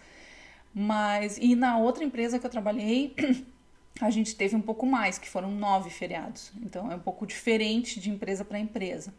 Mas, 0.74 1.38
e 1.38 1.56
na 1.56 1.78
outra 1.78 2.04
empresa 2.04 2.40
que 2.40 2.46
eu 2.46 2.50
trabalhei, 2.50 3.16
a 4.00 4.10
gente 4.10 4.36
teve 4.36 4.56
um 4.56 4.62
pouco 4.62 4.86
mais, 4.86 5.18
que 5.18 5.30
foram 5.30 5.52
nove 5.52 5.90
feriados. 5.90 6.52
Então 6.62 6.92
é 6.92 6.96
um 6.96 7.00
pouco 7.00 7.26
diferente 7.26 8.00
de 8.00 8.10
empresa 8.10 8.46
para 8.46 8.60
empresa. 8.60 9.14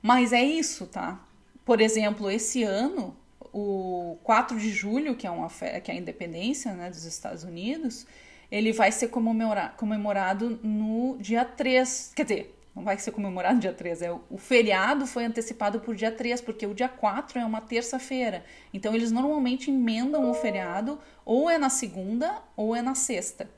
Mas 0.00 0.32
é 0.32 0.42
isso, 0.42 0.86
tá? 0.86 1.20
Por 1.64 1.80
exemplo, 1.80 2.30
esse 2.30 2.62
ano, 2.62 3.16
o 3.52 4.16
4 4.22 4.58
de 4.58 4.70
julho, 4.70 5.16
que 5.16 5.26
é, 5.26 5.30
uma, 5.30 5.48
que 5.48 5.90
é 5.90 5.94
a 5.94 5.98
independência 5.98 6.72
né, 6.72 6.88
dos 6.88 7.04
Estados 7.04 7.42
Unidos, 7.44 8.06
ele 8.50 8.72
vai 8.72 8.92
ser 8.92 9.08
comemora, 9.08 9.74
comemorado 9.76 10.58
no 10.62 11.18
dia 11.18 11.44
3. 11.44 12.12
Quer 12.14 12.22
dizer, 12.22 12.57
não 12.78 12.84
vai 12.84 12.96
ser 12.96 13.10
comemorado 13.10 13.58
dia 13.58 13.72
3, 13.72 14.02
é, 14.02 14.12
o 14.30 14.38
feriado 14.38 15.04
foi 15.04 15.24
antecipado 15.24 15.80
por 15.80 15.96
dia 15.96 16.12
3, 16.12 16.40
porque 16.40 16.64
o 16.64 16.72
dia 16.72 16.88
4 16.88 17.40
é 17.40 17.44
uma 17.44 17.60
terça-feira. 17.60 18.44
Então 18.72 18.94
eles 18.94 19.10
normalmente 19.10 19.68
emendam 19.68 20.30
o 20.30 20.34
feriado 20.34 20.96
ou 21.24 21.50
é 21.50 21.58
na 21.58 21.68
segunda 21.68 22.40
ou 22.56 22.76
é 22.76 22.80
na 22.80 22.94
sexta. 22.94 23.50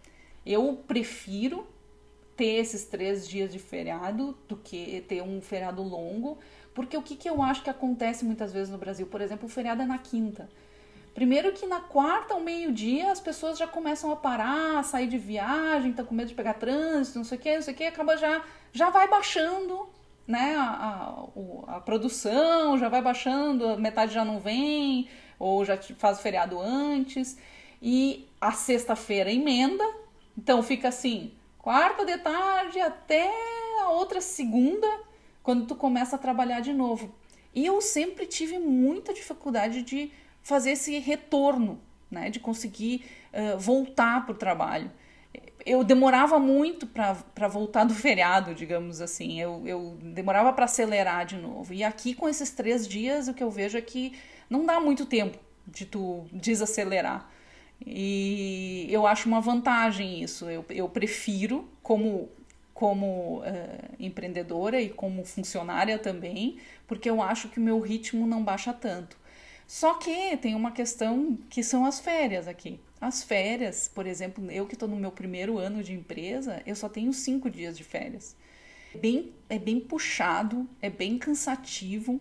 Eu 0.44 0.82
prefiro 0.88 1.66
ter 2.34 2.54
esses 2.54 2.86
três 2.86 3.28
dias 3.28 3.52
de 3.52 3.58
feriado 3.58 4.34
do 4.48 4.56
que 4.56 5.04
ter 5.06 5.22
um 5.22 5.42
feriado 5.42 5.82
longo, 5.82 6.38
porque 6.74 6.96
o 6.96 7.02
que, 7.02 7.14
que 7.14 7.28
eu 7.28 7.42
acho 7.42 7.62
que 7.62 7.68
acontece 7.68 8.24
muitas 8.24 8.54
vezes 8.54 8.70
no 8.70 8.78
Brasil? 8.78 9.06
Por 9.06 9.20
exemplo, 9.20 9.44
o 9.44 9.50
feriado 9.50 9.82
é 9.82 9.84
na 9.84 9.98
quinta. 9.98 10.48
Primeiro 11.20 11.52
que 11.52 11.66
na 11.66 11.80
quarta 11.80 12.32
ao 12.32 12.40
meio-dia 12.40 13.12
as 13.12 13.20
pessoas 13.20 13.58
já 13.58 13.66
começam 13.66 14.10
a 14.10 14.16
parar, 14.16 14.78
a 14.78 14.82
sair 14.82 15.06
de 15.06 15.18
viagem, 15.18 15.90
estão 15.90 16.06
com 16.06 16.14
medo 16.14 16.28
de 16.28 16.34
pegar 16.34 16.54
trânsito, 16.54 17.18
não 17.18 17.26
sei 17.26 17.36
o 17.36 17.40
que, 17.42 17.54
não 17.56 17.60
sei 17.60 17.74
o 17.74 17.76
que, 17.76 17.84
acaba 17.84 18.16
já, 18.16 18.42
já 18.72 18.88
vai 18.88 19.06
baixando 19.06 19.86
né, 20.26 20.56
a, 20.56 20.62
a, 21.66 21.76
a 21.76 21.80
produção, 21.82 22.78
já 22.78 22.88
vai 22.88 23.02
baixando, 23.02 23.78
metade 23.78 24.14
já 24.14 24.24
não 24.24 24.40
vem, 24.40 25.10
ou 25.38 25.62
já 25.62 25.76
faz 25.98 26.18
o 26.18 26.22
feriado 26.22 26.58
antes. 26.58 27.36
E 27.82 28.26
a 28.40 28.52
sexta-feira 28.52 29.30
emenda, 29.30 29.84
então 30.38 30.62
fica 30.62 30.88
assim, 30.88 31.34
quarta 31.58 32.02
de 32.02 32.16
tarde 32.16 32.80
até 32.80 33.30
a 33.82 33.90
outra 33.90 34.22
segunda, 34.22 34.88
quando 35.42 35.66
tu 35.66 35.76
começa 35.76 36.16
a 36.16 36.18
trabalhar 36.18 36.60
de 36.60 36.72
novo. 36.72 37.14
E 37.54 37.66
eu 37.66 37.78
sempre 37.82 38.24
tive 38.24 38.58
muita 38.58 39.12
dificuldade 39.12 39.82
de 39.82 40.10
fazer 40.42 40.72
esse 40.72 40.98
retorno, 40.98 41.80
né, 42.10 42.30
de 42.30 42.40
conseguir 42.40 43.04
uh, 43.32 43.58
voltar 43.58 44.24
para 44.24 44.34
o 44.34 44.38
trabalho. 44.38 44.90
Eu 45.64 45.84
demorava 45.84 46.38
muito 46.38 46.86
para 46.86 47.48
voltar 47.48 47.84
do 47.84 47.94
feriado, 47.94 48.54
digamos 48.54 49.00
assim. 49.00 49.40
Eu, 49.40 49.62
eu 49.66 49.98
demorava 50.02 50.52
para 50.52 50.64
acelerar 50.64 51.26
de 51.26 51.36
novo. 51.36 51.72
E 51.72 51.84
aqui, 51.84 52.14
com 52.14 52.28
esses 52.28 52.50
três 52.50 52.88
dias, 52.88 53.28
o 53.28 53.34
que 53.34 53.42
eu 53.42 53.50
vejo 53.50 53.76
é 53.76 53.82
que 53.82 54.12
não 54.48 54.64
dá 54.64 54.80
muito 54.80 55.06
tempo 55.06 55.38
de 55.66 55.86
tu 55.86 56.26
desacelerar. 56.32 57.30
E 57.84 58.86
eu 58.90 59.06
acho 59.06 59.28
uma 59.28 59.40
vantagem 59.40 60.22
isso. 60.22 60.48
Eu, 60.50 60.64
eu 60.68 60.88
prefiro, 60.88 61.68
como, 61.82 62.28
como 62.74 63.38
uh, 63.38 63.94
empreendedora 63.98 64.80
e 64.80 64.88
como 64.88 65.24
funcionária 65.24 65.98
também, 65.98 66.58
porque 66.86 67.08
eu 67.08 67.22
acho 67.22 67.48
que 67.48 67.58
o 67.58 67.62
meu 67.62 67.80
ritmo 67.80 68.26
não 68.26 68.42
baixa 68.42 68.72
tanto. 68.72 69.16
Só 69.70 69.94
que 69.94 70.36
tem 70.38 70.56
uma 70.56 70.72
questão 70.72 71.38
que 71.48 71.62
são 71.62 71.86
as 71.86 72.00
férias 72.00 72.48
aqui. 72.48 72.80
As 73.00 73.22
férias, 73.22 73.86
por 73.86 74.04
exemplo, 74.04 74.44
eu 74.50 74.66
que 74.66 74.74
estou 74.74 74.88
no 74.88 74.96
meu 74.96 75.12
primeiro 75.12 75.58
ano 75.58 75.80
de 75.80 75.92
empresa, 75.92 76.60
eu 76.66 76.74
só 76.74 76.88
tenho 76.88 77.12
cinco 77.12 77.48
dias 77.48 77.78
de 77.78 77.84
férias. 77.84 78.34
É 78.92 78.98
bem, 78.98 79.32
é 79.48 79.60
bem 79.60 79.78
puxado, 79.78 80.68
é 80.82 80.90
bem 80.90 81.16
cansativo. 81.16 82.20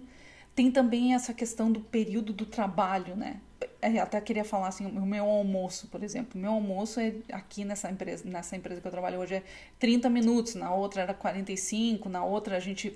Tem 0.54 0.70
também 0.70 1.16
essa 1.16 1.34
questão 1.34 1.72
do 1.72 1.80
período 1.80 2.34
do 2.34 2.46
trabalho, 2.46 3.16
né? 3.16 3.42
Eu 3.82 3.94
é, 3.96 3.98
até 3.98 4.22
queria 4.22 4.46
falar 4.46 4.68
assim, 4.68 4.86
o 4.86 5.04
meu 5.04 5.26
almoço, 5.26 5.88
por 5.88 6.04
exemplo. 6.04 6.38
O 6.38 6.38
meu 6.38 6.52
almoço 6.52 7.00
é 7.00 7.16
aqui 7.32 7.66
nessa 7.66 7.90
empresa, 7.90 8.30
nessa 8.30 8.56
empresa 8.56 8.80
que 8.80 8.86
eu 8.86 8.92
trabalho 8.92 9.18
hoje 9.18 9.34
é 9.34 9.44
30 9.80 10.08
minutos, 10.08 10.54
na 10.54 10.72
outra 10.72 11.02
era 11.02 11.16
45, 11.16 12.10
na 12.10 12.24
outra 12.24 12.58
a 12.58 12.60
gente 12.60 12.96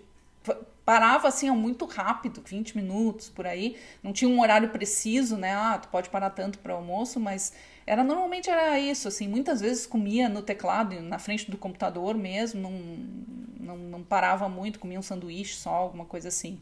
parava 0.86 1.28
assim 1.28 1.50
muito 1.52 1.86
rápido, 1.86 2.42
20 2.46 2.76
minutos 2.76 3.30
por 3.30 3.48
aí. 3.48 3.78
Não 4.02 4.12
tinha 4.12 4.30
um 4.30 4.42
horário 4.42 4.70
preciso, 4.70 5.38
né? 5.38 5.54
Ah, 5.54 5.80
tu 5.82 5.88
pode 5.88 6.10
parar 6.10 6.30
tanto 6.32 6.60
para 6.60 6.74
almoço, 6.74 7.20
mas 7.20 7.54
era 7.86 8.04
normalmente 8.04 8.50
era 8.50 8.80
isso, 8.80 9.08
assim, 9.08 9.28
muitas 9.28 9.60
vezes 9.62 9.86
comia 9.86 10.30
no 10.30 10.42
teclado, 10.42 11.00
na 11.02 11.20
frente 11.20 11.52
do 11.52 11.58
computador 11.58 12.16
mesmo, 12.16 12.62
não, 12.62 12.72
não, 13.60 13.78
não 13.78 14.04
parava 14.04 14.48
muito, 14.48 14.80
comia 14.80 15.00
um 15.00 15.02
sanduíche 15.02 15.56
só, 15.56 15.72
alguma 15.72 16.06
coisa 16.06 16.30
assim. 16.30 16.60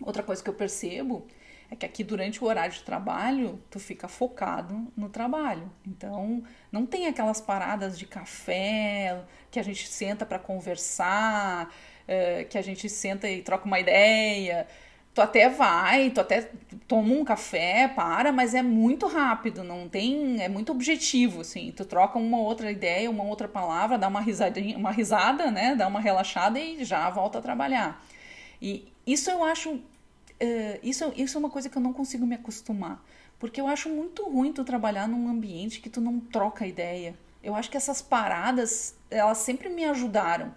Outra 0.00 0.22
coisa 0.22 0.42
que 0.42 0.50
eu 0.50 0.54
percebo 0.54 1.26
é 1.70 1.76
que 1.76 1.86
aqui 1.86 2.04
durante 2.04 2.42
o 2.42 2.46
horário 2.46 2.74
de 2.74 2.82
trabalho, 2.82 3.60
tu 3.70 3.78
fica 3.78 4.08
focado 4.08 4.92
no 4.96 5.08
trabalho. 5.08 5.70
Então, 5.86 6.42
não 6.70 6.84
tem 6.84 7.06
aquelas 7.06 7.40
paradas 7.40 7.98
de 7.98 8.06
café 8.06 9.24
que 9.50 9.58
a 9.58 9.62
gente 9.62 9.88
senta 9.88 10.26
para 10.26 10.38
conversar, 10.38 11.72
uh, 12.08 12.48
que 12.48 12.58
a 12.58 12.62
gente 12.62 12.88
senta 12.88 13.28
e 13.28 13.42
troca 13.42 13.66
uma 13.66 13.80
ideia. 13.80 14.66
Tu 15.12 15.20
até 15.20 15.48
vai, 15.48 16.10
tu 16.10 16.20
até 16.20 16.50
toma 16.88 17.14
um 17.14 17.24
café, 17.24 17.86
para, 17.86 18.32
mas 18.32 18.52
é 18.52 18.62
muito 18.62 19.06
rápido, 19.06 19.62
não 19.62 19.88
tem, 19.88 20.42
é 20.42 20.48
muito 20.48 20.72
objetivo, 20.72 21.42
assim. 21.42 21.72
Tu 21.74 21.84
troca 21.84 22.18
uma 22.18 22.38
outra 22.38 22.70
ideia, 22.70 23.08
uma 23.08 23.22
outra 23.22 23.46
palavra, 23.46 23.96
dá 23.96 24.08
uma 24.08 24.20
risadinha, 24.20 24.76
uma 24.76 24.90
risada, 24.90 25.52
né? 25.52 25.76
Dá 25.76 25.86
uma 25.86 26.00
relaxada 26.00 26.58
e 26.58 26.84
já 26.84 27.08
volta 27.10 27.38
a 27.38 27.42
trabalhar. 27.42 28.04
E 28.60 28.88
isso 29.06 29.30
eu 29.30 29.44
acho 29.44 29.70
uh, 29.70 30.78
isso, 30.82 31.12
isso 31.16 31.36
é 31.36 31.40
uma 31.40 31.50
coisa 31.50 31.68
que 31.68 31.76
eu 31.76 31.82
não 31.82 31.92
consigo 31.92 32.26
me 32.26 32.34
acostumar. 32.34 33.02
Porque 33.38 33.60
eu 33.60 33.68
acho 33.68 33.88
muito 33.88 34.24
ruim 34.24 34.52
tu 34.52 34.64
trabalhar 34.64 35.06
num 35.06 35.28
ambiente 35.28 35.80
que 35.80 35.90
tu 35.90 36.00
não 36.00 36.18
troca 36.18 36.66
ideia. 36.66 37.14
Eu 37.42 37.54
acho 37.54 37.70
que 37.70 37.76
essas 37.76 38.00
paradas, 38.00 38.96
elas 39.10 39.38
sempre 39.38 39.68
me 39.68 39.84
ajudaram 39.84 40.54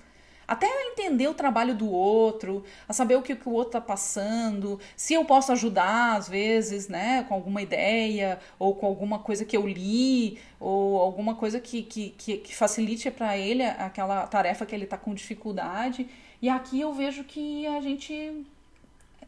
até 0.47 0.65
entender 0.87 1.27
o 1.27 1.33
trabalho 1.33 1.75
do 1.75 1.89
outro, 1.91 2.63
a 2.87 2.93
saber 2.93 3.15
o 3.15 3.21
que, 3.21 3.35
que 3.35 3.49
o 3.49 3.51
outro 3.51 3.77
está 3.77 3.81
passando, 3.81 4.79
se 4.95 5.13
eu 5.13 5.25
posso 5.25 5.51
ajudar 5.51 6.15
às 6.15 6.29
vezes, 6.29 6.87
né, 6.87 7.25
com 7.27 7.33
alguma 7.33 7.61
ideia 7.61 8.39
ou 8.57 8.73
com 8.73 8.85
alguma 8.85 9.19
coisa 9.19 9.43
que 9.43 9.57
eu 9.57 9.67
li 9.67 10.39
ou 10.59 10.99
alguma 10.99 11.35
coisa 11.35 11.59
que, 11.59 11.83
que, 11.83 12.11
que, 12.11 12.37
que 12.37 12.55
facilite 12.55 13.11
para 13.11 13.37
ele 13.37 13.61
aquela 13.63 14.25
tarefa 14.25 14.65
que 14.65 14.73
ele 14.73 14.85
está 14.85 14.97
com 14.97 15.13
dificuldade. 15.13 16.07
E 16.41 16.47
aqui 16.47 16.79
eu 16.79 16.93
vejo 16.93 17.23
que 17.25 17.67
a 17.67 17.81
gente, 17.81 18.45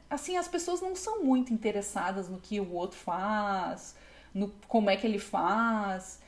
assim, 0.09 0.37
as 0.37 0.47
pessoas 0.47 0.81
não 0.81 0.95
são 0.95 1.23
muito 1.23 1.53
interessadas 1.53 2.29
no 2.29 2.39
que 2.39 2.59
o 2.61 2.73
outro 2.73 2.97
faz, 2.97 3.95
no 4.33 4.53
como 4.67 4.89
é 4.89 4.95
que 4.95 5.05
ele 5.05 5.19
faz. 5.19 6.21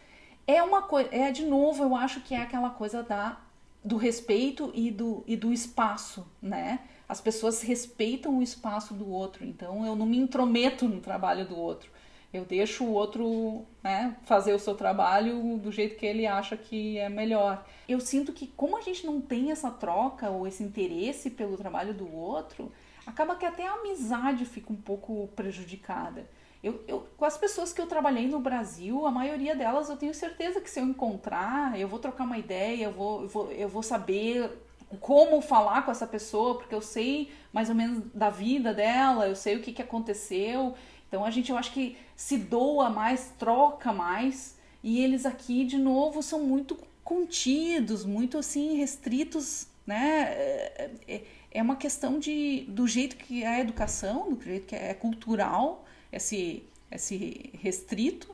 É 0.46 0.62
uma 0.62 0.82
coisa, 0.82 1.10
é 1.16 1.32
de 1.32 1.46
novo, 1.46 1.84
eu 1.84 1.96
acho 1.96 2.20
que 2.22 2.36
é 2.36 2.42
aquela 2.42 2.72
coisa 2.72 3.04
da 3.04 3.38
do 3.84 3.98
respeito 3.98 4.72
e 4.74 4.92
do, 4.92 5.24
e 5.26 5.36
do 5.36 5.52
espaço, 5.52 6.26
né? 6.42 6.82
As 7.10 7.20
pessoas 7.20 7.62
respeitam 7.62 8.38
o 8.38 8.44
espaço 8.44 8.94
do 8.94 9.10
outro, 9.10 9.44
então 9.44 9.86
eu 9.86 9.96
não 9.96 10.06
me 10.06 10.18
intrometo 10.18 10.88
no 10.88 11.02
trabalho 11.02 11.46
do 11.46 11.58
outro. 11.58 11.90
Eu 12.34 12.46
deixo 12.46 12.86
o 12.86 12.94
outro 12.94 13.66
né, 13.84 14.16
fazer 14.24 14.54
o 14.54 14.60
seu 14.60 14.74
trabalho 14.76 15.58
do 15.58 15.70
jeito 15.70 15.98
que 15.98 16.06
ele 16.06 16.26
acha 16.26 16.56
que 16.56 16.98
é 16.98 17.10
melhor. 17.10 17.66
Eu 17.90 18.00
sinto 18.00 18.32
que, 18.32 18.48
como 18.48 18.78
a 18.78 18.82
gente 18.82 19.06
não 19.06 19.20
tem 19.20 19.52
essa 19.52 19.70
troca 19.70 20.30
ou 20.30 20.48
esse 20.48 20.64
interesse 20.64 21.30
pelo 21.30 21.58
trabalho 21.58 21.94
do 21.94 22.10
outro, 22.10 22.72
acaba 23.06 23.36
que 23.36 23.46
até 23.46 23.68
a 23.68 23.74
amizade 23.74 24.46
fica 24.46 24.72
um 24.72 24.78
pouco 24.78 25.28
prejudicada. 25.36 26.30
Eu, 26.64 26.84
eu, 26.88 27.08
com 27.18 27.26
as 27.26 27.38
pessoas 27.38 27.74
que 27.74 27.82
eu 27.82 27.88
trabalhei 27.88 28.28
no 28.28 28.40
Brasil, 28.40 29.06
a 29.08 29.12
maioria 29.12 29.56
delas 29.56 29.90
eu 29.90 29.98
tenho 29.98 30.14
certeza 30.14 30.62
que 30.62 30.70
se 30.70 30.80
eu 30.80 30.86
encontrar, 30.86 31.80
eu 31.80 31.88
vou 31.88 31.98
trocar 31.98 32.24
uma 32.24 32.38
ideia, 32.38 32.86
eu 32.86 32.92
vou, 32.92 33.22
eu 33.24 33.28
vou, 33.28 33.52
eu 33.52 33.70
vou 33.70 33.82
saber 33.82 34.52
como 35.00 35.42
falar 35.42 35.84
com 35.84 35.92
essa 35.92 36.06
pessoa, 36.06 36.58
porque 36.58 36.76
eu 36.76 36.82
sei 36.82 37.32
mais 37.52 37.70
ou 37.70 37.76
menos 37.76 38.04
da 38.14 38.30
vida 38.30 38.74
dela, 38.74 39.28
eu 39.28 39.36
sei 39.36 39.56
o 39.56 39.62
que, 39.62 39.72
que 39.72 39.82
aconteceu. 39.82 40.76
Então 41.08 41.26
a 41.26 41.32
gente, 41.32 41.50
eu 41.50 41.58
acho 41.58 41.72
que 41.74 41.98
se 42.16 42.38
doa 42.38 42.90
mais, 42.90 43.34
troca 43.40 43.92
mais, 43.92 44.58
e 44.84 45.04
eles 45.04 45.26
aqui, 45.26 45.66
de 45.66 45.78
novo, 45.78 46.22
são 46.22 46.44
muito 46.44 46.78
contidos, 47.04 48.06
muito 48.06 48.38
assim, 48.38 48.76
restritos, 48.78 49.68
né? 49.86 50.24
É, 50.30 50.92
é, 51.08 51.24
é 51.52 51.62
uma 51.62 51.76
questão 51.76 52.20
de, 52.20 52.66
do 52.70 52.88
jeito 52.88 53.16
que 53.18 53.44
é 53.44 53.48
a 53.48 53.60
educação, 53.60 54.34
do 54.34 54.44
jeito 54.44 54.68
que 54.68 54.76
é 54.76 54.94
cultural 54.94 55.86
esse, 56.12 56.64
esse 56.92 57.52
restrito 57.54 58.34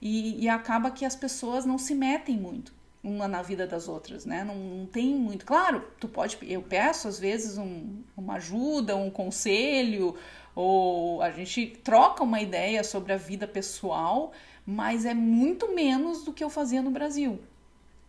e, 0.00 0.44
e 0.44 0.48
acaba 0.48 0.90
que 0.90 1.04
as 1.04 1.16
pessoas 1.16 1.64
não 1.64 1.78
se 1.78 1.94
metem 1.94 2.36
muito 2.36 2.72
uma 3.04 3.28
na 3.28 3.42
vida 3.42 3.66
das 3.66 3.86
outras, 3.86 4.24
né? 4.24 4.42
Não, 4.42 4.56
não, 4.56 4.86
tem 4.86 5.14
muito. 5.14 5.44
Claro, 5.44 5.84
tu 6.00 6.08
pode. 6.08 6.38
Eu 6.42 6.62
peço 6.62 7.06
às 7.06 7.20
vezes 7.20 7.58
um, 7.58 8.02
uma 8.16 8.36
ajuda, 8.36 8.96
um 8.96 9.10
conselho, 9.10 10.16
ou 10.54 11.20
a 11.20 11.30
gente 11.30 11.66
troca 11.84 12.24
uma 12.24 12.40
ideia 12.40 12.82
sobre 12.82 13.12
a 13.12 13.16
vida 13.18 13.46
pessoal, 13.46 14.32
mas 14.66 15.04
é 15.04 15.12
muito 15.12 15.74
menos 15.74 16.24
do 16.24 16.32
que 16.32 16.42
eu 16.42 16.48
fazia 16.48 16.80
no 16.80 16.90
Brasil. 16.90 17.38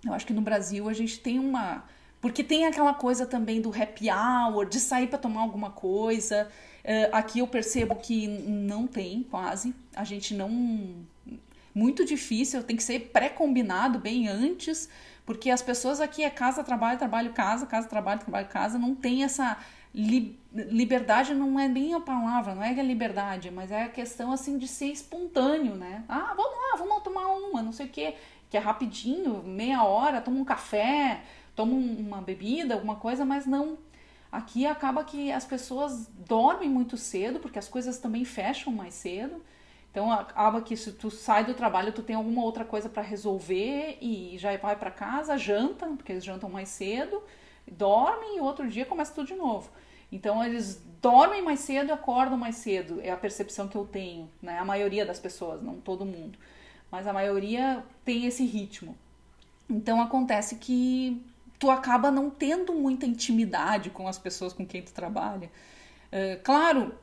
Eu 0.05 0.13
acho 0.13 0.25
que 0.25 0.34
no 0.34 0.41
Brasil 0.41 0.88
a 0.88 0.93
gente 0.93 1.19
tem 1.19 1.39
uma. 1.39 1.84
Porque 2.22 2.43
tem 2.43 2.65
aquela 2.65 2.93
coisa 2.93 3.25
também 3.25 3.62
do 3.62 3.69
happy 3.69 4.07
hour, 4.10 4.65
de 4.65 4.79
sair 4.79 5.07
para 5.07 5.19
tomar 5.19 5.41
alguma 5.41 5.72
coisa. 5.72 6.48
Uh, 6.86 7.10
aqui 7.12 7.39
eu 7.39 7.48
percebo 7.48 7.96
que 7.96 8.27
não 8.27 8.86
tem 8.86 9.24
quase. 9.24 9.74
A 9.96 10.04
gente 10.04 10.36
não. 10.36 11.04
Muito 11.74 12.06
difícil, 12.06 12.63
tem 12.63 12.75
que 12.75 12.84
ser 12.84 13.10
pré-combinado 13.12 14.00
bem 14.00 14.30
antes, 14.30 14.88
porque 15.25 15.50
as 15.50 15.62
pessoas 15.62 16.00
aqui 16.00 16.24
é 16.24 16.30
casa, 16.30 16.63
trabalho, 16.63 16.98
trabalho, 16.98 17.34
casa, 17.34 17.65
casa, 17.65 17.88
trabalho, 17.88 18.20
trabalho, 18.20 18.48
casa. 18.48 18.77
Não 18.77 18.94
tem 18.94 19.24
essa. 19.24 19.58
Li 19.94 20.38
liberdade 20.54 21.34
não 21.34 21.60
é 21.60 21.68
nem 21.68 21.94
a 21.94 22.00
palavra, 22.00 22.56
não 22.56 22.63
é 22.63 22.74
que 22.74 22.80
é 22.80 22.84
liberdade, 22.84 23.51
mas 23.51 23.72
é 23.72 23.84
a 23.84 23.89
questão 23.89 24.32
assim 24.32 24.58
de 24.58 24.68
ser 24.68 24.88
espontâneo, 24.88 25.75
né? 25.75 26.04
Ah, 26.08 26.34
vamos 26.36 26.54
lá, 26.54 26.77
vamos 26.77 27.04
tomar 27.04 27.27
uma, 27.27 27.62
não 27.62 27.74
sei 27.74 27.88
o 27.88 27.89
quê, 27.89 28.15
que 28.50 28.56
é 28.56 28.60
rapidinho, 28.60 29.43
meia 29.43 29.84
hora, 29.84 30.21
toma 30.21 30.39
um 30.39 30.45
café, 30.45 31.21
toma 31.56 31.74
uma 31.74 32.21
bebida, 32.21 32.74
alguma 32.74 32.95
coisa, 32.95 33.26
mas 33.26 33.45
não 33.45 33.78
Aqui 34.36 34.67
acaba 34.67 35.02
que 35.02 35.32
as 35.32 35.45
pessoas 35.45 36.10
dormem 36.28 36.69
muito 36.69 36.98
cedo, 36.98 37.39
porque 37.39 37.58
as 37.58 37.69
coisas 37.69 38.00
também 38.00 38.26
fecham 38.26 38.74
mais 38.74 38.93
cedo. 38.93 39.41
Então 39.89 40.12
acaba 40.12 40.62
que 40.62 40.76
se 40.76 40.91
tu 40.91 41.10
sai 41.10 41.45
do 41.45 41.54
trabalho, 41.54 41.93
tu 41.93 42.04
tem 42.04 42.17
alguma 42.17 42.43
outra 42.43 42.65
coisa 42.65 42.89
para 42.89 43.02
resolver 43.02 43.98
e 44.02 44.38
já 44.38 44.58
vai 44.58 44.76
para 44.76 44.91
casa, 44.91 45.38
janta, 45.38 45.88
porque 45.88 46.12
eles 46.12 46.26
jantam 46.26 46.50
mais 46.50 46.67
cedo, 46.67 47.24
dormem 47.65 48.36
e 48.36 48.41
outro 48.41 48.67
dia 48.67 48.86
começa 48.86 49.13
tudo 49.13 49.28
de 49.28 49.36
novo. 49.36 49.69
Então 50.12 50.43
eles 50.43 50.84
dormem 51.02 51.41
mais 51.41 51.62
cedo 51.62 51.88
e 51.88 51.91
acordam 51.93 52.38
mais 52.38 52.58
cedo, 52.58 53.00
é 53.02 53.12
a 53.12 53.17
percepção 53.17 53.69
que 53.69 53.78
eu 53.78 53.86
tenho, 53.86 54.30
né? 54.41 54.60
A 54.60 54.65
maioria 54.65 55.06
das 55.06 55.17
pessoas, 55.17 55.63
não 55.63 55.80
todo 55.80 56.04
mundo, 56.06 56.38
mas 56.91 57.08
a 57.08 57.13
maioria 57.13 57.86
tem 58.04 58.26
esse 58.26 58.45
ritmo. 58.45 58.98
Então 59.69 60.02
acontece 60.02 60.58
que 60.58 61.24
tu 61.60 61.70
acaba 61.70 62.12
não 62.12 62.30
tendo 62.30 62.74
muita 62.74 63.06
intimidade 63.06 63.89
com 63.89 64.08
as 64.08 64.18
pessoas 64.18 64.54
com 64.54 64.65
quem 64.65 64.82
tu 64.82 64.94
trabalha. 64.94 65.50
Uh, 66.12 66.41
claro 66.44 66.94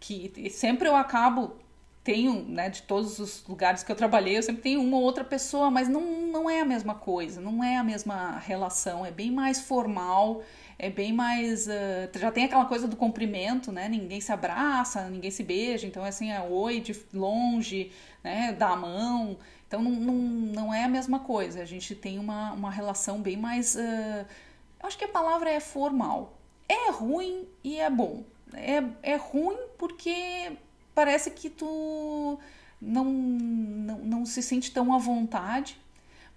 que 0.00 0.50
sempre 0.50 0.88
eu 0.88 0.96
acabo 0.96 1.56
tenho, 2.04 2.44
né, 2.44 2.68
de 2.68 2.82
todos 2.82 3.18
os 3.20 3.46
lugares 3.46 3.84
que 3.84 3.92
eu 3.92 3.96
trabalhei, 3.96 4.36
eu 4.36 4.42
sempre 4.42 4.62
tenho 4.62 4.80
uma 4.80 4.96
ou 4.96 5.02
outra 5.04 5.22
pessoa, 5.22 5.70
mas 5.70 5.88
não, 5.88 6.00
não 6.26 6.50
é 6.50 6.60
a 6.60 6.64
mesma 6.64 6.94
coisa, 6.96 7.40
não 7.40 7.62
é 7.62 7.76
a 7.76 7.84
mesma 7.84 8.38
relação, 8.38 9.06
é 9.06 9.10
bem 9.10 9.30
mais 9.30 9.60
formal, 9.60 10.42
é 10.78 10.90
bem 10.90 11.12
mais. 11.12 11.68
Uh, 11.68 12.18
já 12.18 12.32
tem 12.32 12.44
aquela 12.44 12.64
coisa 12.64 12.88
do 12.88 12.96
cumprimento, 12.96 13.70
né? 13.70 13.88
Ninguém 13.88 14.20
se 14.20 14.32
abraça, 14.32 15.08
ninguém 15.08 15.30
se 15.30 15.44
beija, 15.44 15.86
então 15.86 16.04
é 16.04 16.08
assim, 16.08 16.32
é 16.32 16.40
oi 16.42 16.80
de 16.80 17.00
longe, 17.14 17.92
né? 18.22 18.52
Dá 18.52 18.70
a 18.70 18.76
mão. 18.76 19.38
Então 19.68 19.80
não, 19.80 19.92
não, 19.92 20.14
não 20.14 20.74
é 20.74 20.84
a 20.84 20.88
mesma 20.88 21.20
coisa. 21.20 21.62
A 21.62 21.64
gente 21.64 21.94
tem 21.94 22.18
uma, 22.18 22.52
uma 22.52 22.70
relação 22.70 23.22
bem 23.22 23.36
mais. 23.36 23.76
Uh, 23.76 24.26
acho 24.82 24.98
que 24.98 25.04
a 25.04 25.08
palavra 25.08 25.50
é 25.50 25.60
formal. 25.60 26.36
É 26.68 26.90
ruim 26.90 27.46
e 27.62 27.78
é 27.78 27.88
bom. 27.88 28.24
É, 28.54 28.82
é 29.02 29.16
ruim 29.16 29.56
porque 29.78 30.52
parece 30.94 31.30
que 31.30 31.50
tu 31.50 32.38
não, 32.80 33.04
não, 33.04 33.98
não 33.98 34.26
se 34.26 34.42
sente 34.42 34.70
tão 34.72 34.92
à 34.92 34.98
vontade. 34.98 35.80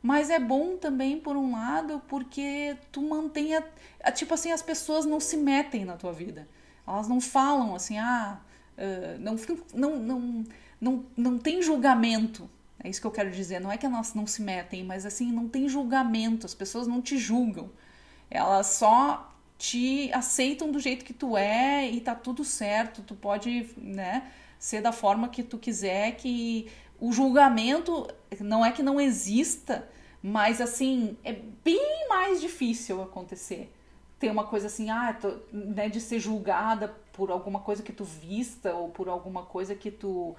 Mas 0.01 0.29
é 0.29 0.39
bom 0.39 0.77
também, 0.77 1.19
por 1.19 1.35
um 1.35 1.53
lado, 1.53 2.01
porque 2.07 2.77
tu 2.91 3.01
mantém. 3.01 3.55
A, 4.03 4.11
tipo 4.11 4.33
assim, 4.33 4.51
as 4.51 4.61
pessoas 4.61 5.05
não 5.05 5.19
se 5.19 5.35
metem 5.35 5.83
na 5.83 5.97
tua 5.97 6.13
vida. 6.13 6.47
Elas 6.87 7.07
não 7.07 7.19
falam 7.19 7.73
assim, 7.73 7.97
ah, 7.97 8.39
não, 9.19 9.35
não, 9.73 9.97
não, 9.97 10.43
não, 10.79 11.05
não 11.17 11.37
tem 11.39 11.61
julgamento 11.61 12.47
é 12.85 12.89
isso 12.89 13.01
que 13.01 13.07
eu 13.07 13.11
quero 13.11 13.31
dizer. 13.31 13.59
Não 13.59 13.71
é 13.71 13.77
que 13.77 13.85
elas 13.85 14.13
não 14.13 14.27
se 14.27 14.43
metem, 14.43 14.83
mas 14.83 15.07
assim, 15.07 15.31
não 15.31 15.49
tem 15.49 15.67
julgamento. 15.67 16.45
As 16.45 16.53
pessoas 16.53 16.85
não 16.85 17.01
te 17.01 17.17
julgam. 17.17 17.71
Elas 18.29 18.67
só 18.67 19.33
te 19.57 20.11
aceitam 20.13 20.71
do 20.71 20.79
jeito 20.79 21.03
que 21.03 21.13
tu 21.13 21.35
é 21.35 21.89
e 21.89 21.99
tá 21.99 22.13
tudo 22.13 22.43
certo. 22.43 23.01
Tu 23.01 23.15
pode, 23.15 23.71
né, 23.77 24.31
ser 24.59 24.81
da 24.81 24.91
forma 24.91 25.29
que 25.29 25.43
tu 25.43 25.57
quiser, 25.57 26.15
que 26.15 26.67
o 26.99 27.11
julgamento 27.11 28.07
não 28.39 28.65
é 28.65 28.71
que 28.71 28.81
não 28.81 28.99
exista, 28.99 29.87
mas 30.21 30.61
assim, 30.61 31.17
é 31.23 31.33
bem 31.63 32.07
mais 32.09 32.41
difícil 32.41 33.01
acontecer. 33.01 33.71
Tem 34.17 34.31
uma 34.31 34.45
coisa 34.45 34.67
assim, 34.67 34.89
ah, 34.89 35.13
tô, 35.13 35.35
né, 35.51 35.89
de 35.89 35.99
ser 35.99 36.19
julgada 36.19 36.87
por 37.13 37.29
alguma 37.31 37.59
coisa 37.59 37.83
que 37.83 37.93
tu 37.93 38.03
vista 38.03 38.73
ou 38.73 38.89
por 38.89 39.09
alguma 39.09 39.43
coisa 39.43 39.75
que 39.75 39.91
tu. 39.91 40.35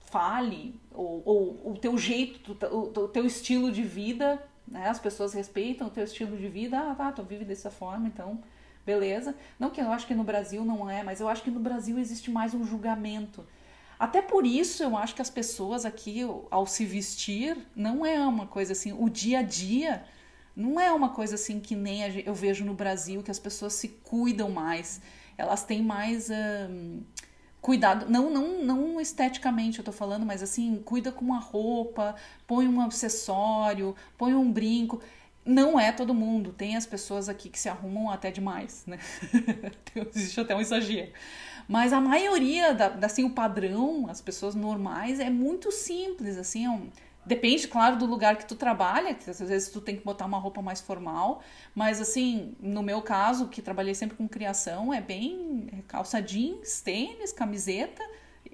Fale, 0.00 0.74
ou, 0.94 1.22
ou 1.26 1.72
o 1.72 1.76
teu 1.76 1.98
jeito, 1.98 2.56
o, 2.72 3.00
o 3.00 3.08
teu 3.08 3.26
estilo 3.26 3.70
de 3.70 3.82
vida, 3.82 4.42
né? 4.66 4.88
As 4.88 4.98
pessoas 4.98 5.34
respeitam 5.34 5.86
o 5.86 5.90
teu 5.90 6.04
estilo 6.04 6.36
de 6.36 6.48
vida, 6.48 6.78
ah, 6.78 6.94
tá, 6.94 7.12
tu 7.12 7.22
vive 7.22 7.44
dessa 7.44 7.70
forma, 7.70 8.06
então, 8.06 8.38
beleza. 8.88 9.34
Não 9.58 9.68
que 9.68 9.82
eu 9.82 9.92
acho 9.92 10.06
que 10.06 10.14
no 10.14 10.24
Brasil 10.24 10.64
não 10.64 10.88
é, 10.88 11.02
mas 11.02 11.20
eu 11.20 11.28
acho 11.28 11.42
que 11.42 11.50
no 11.50 11.60
Brasil 11.60 11.98
existe 11.98 12.30
mais 12.30 12.54
um 12.54 12.64
julgamento. 12.64 13.44
Até 13.98 14.22
por 14.22 14.46
isso 14.46 14.82
eu 14.82 14.96
acho 14.96 15.14
que 15.14 15.20
as 15.20 15.28
pessoas 15.28 15.84
aqui, 15.84 16.22
ao 16.50 16.66
se 16.66 16.86
vestir, 16.86 17.54
não 17.76 18.06
é 18.06 18.18
uma 18.18 18.46
coisa 18.46 18.72
assim, 18.72 18.92
o 18.92 19.08
dia 19.10 19.40
a 19.40 19.42
dia 19.42 20.04
não 20.56 20.80
é 20.80 20.90
uma 20.90 21.10
coisa 21.10 21.34
assim 21.34 21.60
que 21.60 21.76
nem 21.76 22.22
eu 22.24 22.34
vejo 22.34 22.64
no 22.64 22.72
Brasil, 22.72 23.22
que 23.22 23.30
as 23.30 23.38
pessoas 23.38 23.74
se 23.74 23.88
cuidam 23.88 24.50
mais, 24.50 25.02
elas 25.36 25.62
têm 25.64 25.82
mais. 25.82 26.30
Hum, 26.30 27.02
cuidado, 27.60 28.06
não, 28.08 28.30
não, 28.30 28.64
não 28.64 29.00
esteticamente 29.00 29.80
eu 29.80 29.84
tô 29.84 29.92
falando, 29.92 30.24
mas 30.24 30.42
assim, 30.42 30.80
cuida 30.82 31.12
com 31.12 31.24
uma 31.24 31.40
roupa, 31.40 32.14
põe 32.46 32.66
um 32.66 32.80
acessório, 32.80 33.94
põe 34.16 34.34
um 34.34 34.50
brinco. 34.50 35.00
Não 35.48 35.80
é 35.80 35.90
todo 35.90 36.14
mundo. 36.14 36.52
Tem 36.52 36.76
as 36.76 36.86
pessoas 36.86 37.28
aqui 37.28 37.48
que 37.48 37.58
se 37.58 37.68
arrumam 37.68 38.10
até 38.10 38.30
demais, 38.30 38.84
né? 38.86 38.98
Existe 40.14 40.40
até 40.40 40.54
um 40.54 40.60
exagero. 40.60 41.10
Mas 41.66 41.92
a 41.92 42.00
maioria, 42.00 42.74
da, 42.74 42.86
assim, 43.02 43.24
o 43.24 43.30
padrão, 43.30 44.06
as 44.08 44.20
pessoas 44.20 44.54
normais, 44.54 45.20
é 45.20 45.28
muito 45.30 45.72
simples, 45.72 46.36
assim, 46.36 46.64
é 46.64 46.70
um, 46.70 46.88
Depende, 47.28 47.68
claro, 47.68 47.96
do 47.98 48.06
lugar 48.06 48.38
que 48.38 48.46
tu 48.46 48.56
trabalha, 48.56 49.12
que 49.12 49.28
às 49.28 49.38
vezes 49.38 49.68
tu 49.68 49.82
tem 49.82 49.96
que 49.96 50.02
botar 50.02 50.24
uma 50.24 50.38
roupa 50.38 50.62
mais 50.62 50.80
formal, 50.80 51.42
mas 51.74 52.00
assim, 52.00 52.56
no 52.58 52.82
meu 52.82 53.02
caso, 53.02 53.48
que 53.48 53.60
trabalhei 53.60 53.94
sempre 53.94 54.16
com 54.16 54.26
criação, 54.26 54.94
é 54.94 55.00
bem 55.02 55.84
calça 55.86 56.22
jeans, 56.22 56.80
tênis, 56.80 57.30
camiseta. 57.30 58.02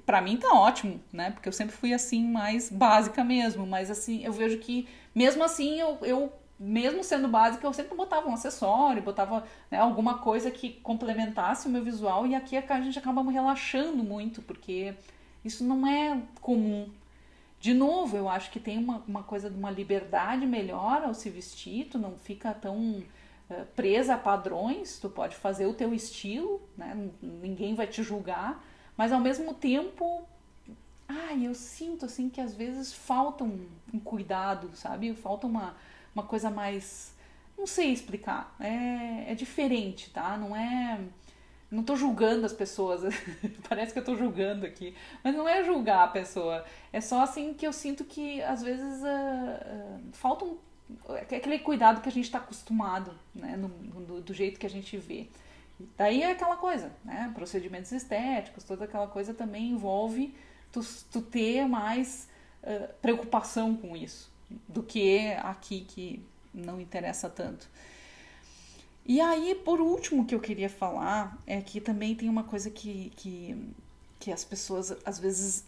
Para 0.04 0.20
mim 0.20 0.36
tá 0.38 0.52
ótimo, 0.54 1.00
né? 1.12 1.30
Porque 1.30 1.48
eu 1.48 1.52
sempre 1.52 1.76
fui 1.76 1.94
assim 1.94 2.26
mais 2.26 2.68
básica 2.68 3.22
mesmo, 3.22 3.64
mas 3.64 3.92
assim, 3.92 4.24
eu 4.24 4.32
vejo 4.32 4.58
que 4.58 4.88
mesmo 5.14 5.44
assim 5.44 5.78
eu, 5.78 5.96
eu 6.02 6.32
mesmo 6.58 7.02
sendo 7.02 7.28
básica, 7.28 7.66
eu 7.66 7.72
sempre 7.72 7.96
botava 7.96 8.28
um 8.28 8.34
acessório, 8.34 9.02
botava 9.02 9.44
né, 9.70 9.78
alguma 9.78 10.18
coisa 10.18 10.50
que 10.50 10.74
complementasse 10.74 11.66
o 11.66 11.70
meu 11.70 11.82
visual 11.82 12.26
e 12.26 12.34
aqui 12.34 12.56
a 12.56 12.80
gente 12.80 12.98
acaba 12.98 13.22
relaxando 13.30 14.02
muito, 14.02 14.40
porque 14.42 14.94
isso 15.44 15.64
não 15.64 15.86
é 15.86 16.22
comum 16.40 16.88
de 17.64 17.72
novo, 17.72 18.14
eu 18.14 18.28
acho 18.28 18.50
que 18.50 18.60
tem 18.60 18.76
uma, 18.76 19.02
uma 19.08 19.22
coisa 19.22 19.48
de 19.48 19.56
uma 19.56 19.70
liberdade 19.70 20.44
melhor 20.44 21.02
ao 21.02 21.14
se 21.14 21.30
vestir, 21.30 21.86
tu 21.86 21.98
não 21.98 22.14
fica 22.18 22.52
tão 22.52 23.02
uh, 23.48 23.64
presa 23.74 24.16
a 24.16 24.18
padrões, 24.18 24.98
tu 24.98 25.08
pode 25.08 25.34
fazer 25.34 25.64
o 25.64 25.72
teu 25.72 25.94
estilo, 25.94 26.60
né? 26.76 27.08
ninguém 27.22 27.74
vai 27.74 27.86
te 27.86 28.02
julgar, 28.02 28.62
mas 28.98 29.12
ao 29.12 29.18
mesmo 29.18 29.54
tempo, 29.54 30.28
ai, 31.08 31.46
eu 31.46 31.54
sinto 31.54 32.04
assim 32.04 32.28
que 32.28 32.38
às 32.38 32.54
vezes 32.54 32.92
falta 32.92 33.44
um, 33.44 33.66
um 33.94 33.98
cuidado, 33.98 34.68
sabe? 34.74 35.14
Falta 35.14 35.46
uma, 35.46 35.74
uma 36.14 36.24
coisa 36.24 36.50
mais. 36.50 37.14
Não 37.56 37.66
sei 37.66 37.92
explicar, 37.92 38.54
é, 38.58 39.32
é 39.32 39.34
diferente, 39.34 40.10
tá? 40.10 40.36
Não 40.36 40.56
é 40.56 40.98
não 41.74 41.80
estou 41.80 41.96
julgando 41.96 42.46
as 42.46 42.52
pessoas, 42.52 43.02
parece 43.68 43.92
que 43.92 43.98
eu 43.98 44.02
estou 44.02 44.16
julgando 44.16 44.64
aqui, 44.64 44.94
mas 45.24 45.34
não 45.34 45.48
é 45.48 45.64
julgar 45.64 46.04
a 46.04 46.08
pessoa, 46.08 46.64
é 46.92 47.00
só 47.00 47.22
assim 47.22 47.52
que 47.52 47.66
eu 47.66 47.72
sinto 47.72 48.04
que 48.04 48.40
às 48.42 48.62
vezes 48.62 49.02
uh, 49.02 49.06
uh, 49.06 50.00
falta 50.12 50.44
um, 50.44 50.56
aquele 51.08 51.58
cuidado 51.58 52.00
que 52.00 52.08
a 52.08 52.12
gente 52.12 52.26
está 52.26 52.38
acostumado, 52.38 53.12
né, 53.34 53.56
no, 53.56 53.68
no, 53.68 54.20
do 54.20 54.32
jeito 54.32 54.60
que 54.60 54.66
a 54.66 54.70
gente 54.70 54.96
vê. 54.96 55.28
Daí 55.96 56.22
é 56.22 56.30
aquela 56.30 56.56
coisa, 56.56 56.92
né, 57.04 57.32
procedimentos 57.34 57.90
estéticos, 57.90 58.62
toda 58.62 58.84
aquela 58.84 59.08
coisa 59.08 59.34
também 59.34 59.70
envolve 59.70 60.32
tu, 60.70 60.80
tu 61.10 61.20
ter 61.20 61.66
mais 61.66 62.28
uh, 62.62 62.92
preocupação 63.02 63.74
com 63.74 63.96
isso, 63.96 64.30
do 64.68 64.82
que 64.82 65.32
aqui 65.42 65.84
que 65.88 66.24
não 66.52 66.80
interessa 66.80 67.28
tanto. 67.28 67.68
E 69.06 69.20
aí, 69.20 69.54
por 69.54 69.80
último, 69.80 70.24
que 70.24 70.34
eu 70.34 70.40
queria 70.40 70.70
falar 70.70 71.38
é 71.46 71.60
que 71.60 71.80
também 71.80 72.14
tem 72.14 72.28
uma 72.28 72.44
coisa 72.44 72.70
que, 72.70 73.12
que, 73.16 73.74
que 74.18 74.32
as 74.32 74.44
pessoas, 74.44 74.96
às 75.04 75.18
vezes, 75.18 75.64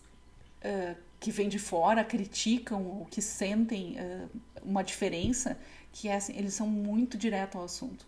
uh, 0.64 0.96
que 1.20 1.30
vêm 1.30 1.48
de 1.48 1.58
fora, 1.58 2.02
criticam 2.02 2.82
ou 2.86 3.04
que 3.04 3.20
sentem 3.20 3.96
uh, 4.00 4.30
uma 4.62 4.82
diferença, 4.82 5.58
que 5.92 6.08
é 6.08 6.16
assim, 6.16 6.34
eles 6.36 6.54
são 6.54 6.66
muito 6.66 7.18
direto 7.18 7.58
ao 7.58 7.64
assunto. 7.64 8.06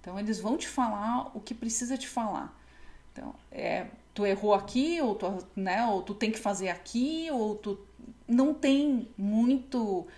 Então, 0.00 0.18
eles 0.18 0.38
vão 0.38 0.58
te 0.58 0.68
falar 0.68 1.30
o 1.34 1.40
que 1.40 1.54
precisa 1.54 1.96
te 1.96 2.06
falar. 2.06 2.54
Então, 3.12 3.34
é, 3.50 3.86
tu 4.18 4.26
errou 4.26 4.52
aqui, 4.52 5.00
ou 5.00 5.14
tu, 5.14 5.38
né, 5.54 5.86
ou 5.86 6.02
tu 6.02 6.12
tem 6.12 6.32
que 6.32 6.40
fazer 6.40 6.70
aqui, 6.70 7.28
ou 7.30 7.54
tu 7.54 7.78
não 8.26 8.52
tem 8.52 9.06
muito 9.16 10.08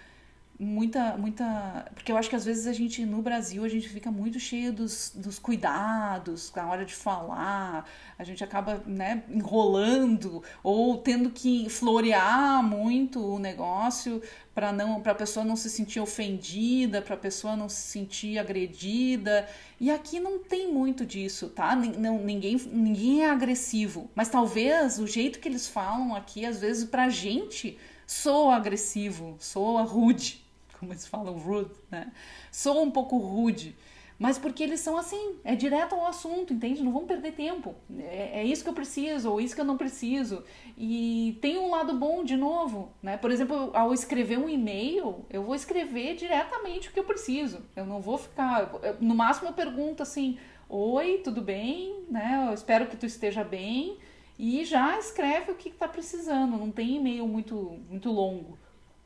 muita, 0.60 1.16
muita. 1.16 1.90
Porque 1.94 2.12
eu 2.12 2.16
acho 2.18 2.28
que 2.28 2.36
às 2.36 2.44
vezes 2.44 2.66
a 2.66 2.72
gente, 2.72 3.04
no 3.06 3.22
Brasil, 3.22 3.64
a 3.64 3.68
gente 3.68 3.88
fica 3.88 4.10
muito 4.10 4.38
cheio 4.38 4.72
dos, 4.72 5.10
dos 5.14 5.38
cuidados 5.38 6.52
na 6.54 6.68
hora 6.68 6.84
de 6.84 6.94
falar, 6.94 7.88
a 8.18 8.24
gente 8.24 8.44
acaba 8.44 8.82
né, 8.86 9.22
enrolando 9.30 10.42
ou 10.62 10.98
tendo 10.98 11.30
que 11.30 11.68
florear 11.70 12.62
muito 12.62 13.24
o 13.24 13.38
negócio 13.38 14.22
para 14.54 14.70
não 14.70 15.00
para 15.00 15.12
a 15.12 15.14
pessoa 15.14 15.46
não 15.46 15.56
se 15.56 15.70
sentir 15.70 15.98
ofendida, 16.00 17.00
para 17.00 17.14
a 17.14 17.18
pessoa 17.18 17.56
não 17.56 17.68
se 17.68 17.80
sentir 17.80 18.38
agredida. 18.38 19.48
E 19.80 19.90
aqui 19.90 20.20
não 20.20 20.38
tem 20.38 20.70
muito 20.70 21.06
disso, 21.06 21.48
tá? 21.48 21.74
Não, 21.74 22.18
ninguém, 22.18 22.56
ninguém 22.70 23.24
é 23.24 23.30
agressivo, 23.30 24.10
mas 24.14 24.28
talvez 24.28 24.98
o 24.98 25.06
jeito 25.06 25.38
que 25.38 25.48
eles 25.48 25.66
falam 25.66 26.14
aqui, 26.14 26.44
às 26.44 26.60
vezes, 26.60 26.84
pra 26.84 27.08
gente 27.08 27.78
soa 28.06 28.56
agressivo, 28.56 29.36
soa 29.38 29.82
rude 29.82 30.49
como 30.80 30.92
eles 30.92 31.06
falam, 31.06 31.34
rude, 31.34 31.70
né? 31.90 32.10
Sou 32.50 32.82
um 32.82 32.90
pouco 32.90 33.18
rude, 33.18 33.76
mas 34.18 34.38
porque 34.38 34.62
eles 34.62 34.80
são 34.80 34.96
assim, 34.96 35.36
é 35.44 35.54
direto 35.54 35.94
ao 35.94 36.06
assunto, 36.06 36.54
entende? 36.54 36.82
Não 36.82 36.90
vão 36.90 37.06
perder 37.06 37.32
tempo. 37.32 37.74
É, 37.98 38.40
é, 38.40 38.44
isso 38.44 38.64
que 38.64 38.70
eu 38.70 38.74
preciso, 38.74 39.30
ou 39.30 39.40
isso 39.40 39.54
que 39.54 39.60
eu 39.60 39.64
não 39.64 39.76
preciso. 39.76 40.42
E 40.76 41.38
tem 41.42 41.58
um 41.58 41.70
lado 41.70 41.94
bom, 41.94 42.24
de 42.24 42.36
novo, 42.36 42.92
né? 43.02 43.18
Por 43.18 43.30
exemplo, 43.30 43.70
ao 43.74 43.92
escrever 43.92 44.38
um 44.38 44.48
e-mail, 44.48 45.24
eu 45.30 45.42
vou 45.42 45.54
escrever 45.54 46.16
diretamente 46.16 46.88
o 46.88 46.92
que 46.92 47.00
eu 47.00 47.04
preciso. 47.04 47.60
Eu 47.76 47.84
não 47.84 48.00
vou 48.00 48.16
ficar. 48.18 48.72
No 49.00 49.14
máximo, 49.14 49.48
eu 49.48 49.52
pergunto 49.52 50.02
assim: 50.02 50.38
Oi, 50.68 51.20
tudo 51.24 51.42
bem? 51.42 52.04
Né? 52.10 52.46
Eu 52.48 52.54
espero 52.54 52.86
que 52.86 52.96
tu 52.96 53.04
esteja 53.04 53.44
bem. 53.44 53.98
E 54.38 54.64
já 54.64 54.98
escreve 54.98 55.52
o 55.52 55.54
que 55.54 55.68
está 55.68 55.86
precisando. 55.86 56.56
Não 56.56 56.70
tem 56.70 56.96
e-mail 56.96 57.26
muito, 57.26 57.78
muito 57.88 58.10
longo. 58.10 58.58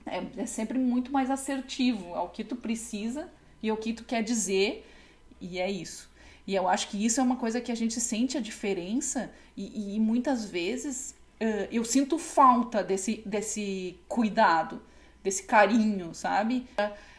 É, 0.07 0.43
é 0.43 0.47
sempre 0.47 0.79
muito 0.79 1.11
mais 1.11 1.31
assertivo 1.31 2.15
ao 2.15 2.29
que 2.29 2.45
tu 2.45 2.57
precisa 2.57 3.31
e 3.63 3.71
ao 3.71 3.77
que 3.77 3.93
tu 3.93 4.05
quer 4.05 4.23
dizer, 4.23 4.87
e 5.41 5.59
é 5.59 5.71
isso. 5.71 6.11
E 6.47 6.55
eu 6.55 6.69
acho 6.69 6.89
que 6.89 7.03
isso 7.03 7.21
é 7.21 7.23
uma 7.23 7.37
coisa 7.37 7.61
que 7.61 7.73
a 7.73 7.75
gente 7.75 7.99
sente 8.01 8.37
a 8.37 8.41
diferença, 8.41 9.33
e, 9.57 9.97
e 9.97 10.01
muitas 10.01 10.45
vezes 10.45 11.15
uh, 11.41 11.69
eu 11.73 11.85
sinto 11.85 12.19
falta 12.19 12.83
desse, 12.83 13.23
desse 13.25 13.99
cuidado, 14.07 14.83
desse 15.23 15.45
carinho, 15.45 16.15
sabe? 16.15 16.67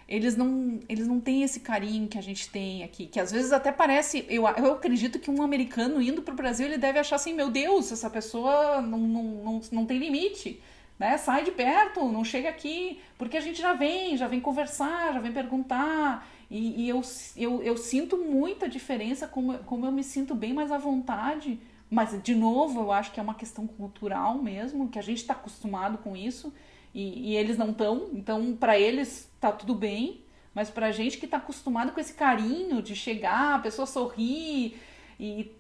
Eles 0.07 0.37
não, 0.37 0.79
eles 0.87 1.07
não 1.07 1.19
têm 1.19 1.41
esse 1.41 1.61
carinho 1.61 2.07
que 2.07 2.19
a 2.19 2.21
gente 2.21 2.47
tem 2.49 2.83
aqui, 2.83 3.07
que 3.07 3.19
às 3.19 3.31
vezes 3.31 3.51
até 3.51 3.71
parece. 3.71 4.23
Eu, 4.29 4.47
eu 4.47 4.73
acredito 4.73 5.17
que 5.17 5.31
um 5.31 5.41
americano 5.41 5.99
indo 5.99 6.21
para 6.21 6.33
o 6.35 6.37
Brasil 6.37 6.67
ele 6.67 6.77
deve 6.77 6.99
achar 6.99 7.15
assim: 7.15 7.33
meu 7.33 7.49
Deus, 7.49 7.91
essa 7.91 8.07
pessoa 8.07 8.79
não, 8.83 8.99
não, 8.99 9.23
não, 9.23 9.61
não 9.71 9.85
tem 9.87 9.97
limite 9.97 10.61
né? 10.97 11.17
Sai 11.17 11.43
de 11.43 11.51
perto, 11.51 12.05
não 12.11 12.23
chega 12.23 12.49
aqui, 12.49 12.99
porque 13.17 13.37
a 13.37 13.41
gente 13.41 13.61
já 13.61 13.73
vem, 13.73 14.15
já 14.17 14.27
vem 14.27 14.39
conversar, 14.39 15.13
já 15.13 15.19
vem 15.19 15.31
perguntar. 15.31 16.27
E, 16.49 16.83
e 16.83 16.89
eu, 16.89 17.01
eu, 17.35 17.61
eu 17.61 17.77
sinto 17.77 18.17
muita 18.17 18.69
diferença, 18.69 19.27
como, 19.27 19.57
como 19.59 19.85
eu 19.85 19.91
me 19.91 20.03
sinto 20.03 20.33
bem 20.35 20.53
mais 20.53 20.71
à 20.71 20.77
vontade. 20.77 21.59
Mas, 21.89 22.21
de 22.21 22.35
novo, 22.35 22.81
eu 22.81 22.91
acho 22.91 23.11
que 23.11 23.19
é 23.19 23.23
uma 23.23 23.35
questão 23.35 23.67
cultural 23.67 24.35
mesmo, 24.37 24.89
que 24.89 24.99
a 24.99 25.01
gente 25.01 25.19
está 25.19 25.33
acostumado 25.33 25.97
com 25.99 26.15
isso 26.15 26.53
e, 26.93 27.31
e 27.31 27.35
eles 27.35 27.57
não 27.57 27.71
estão. 27.71 28.09
Então, 28.13 28.55
para 28.55 28.79
eles, 28.79 29.29
tá 29.39 29.51
tudo 29.51 29.75
bem. 29.75 30.21
Mas 30.53 30.69
para 30.69 30.87
a 30.87 30.91
gente 30.91 31.17
que 31.17 31.25
está 31.25 31.37
acostumado 31.37 31.91
com 31.91 31.99
esse 31.99 32.13
carinho 32.13 32.81
de 32.81 32.95
chegar, 32.95 33.55
a 33.55 33.59
pessoa 33.59 33.85
sorrir 33.85 34.79
e 35.19 35.51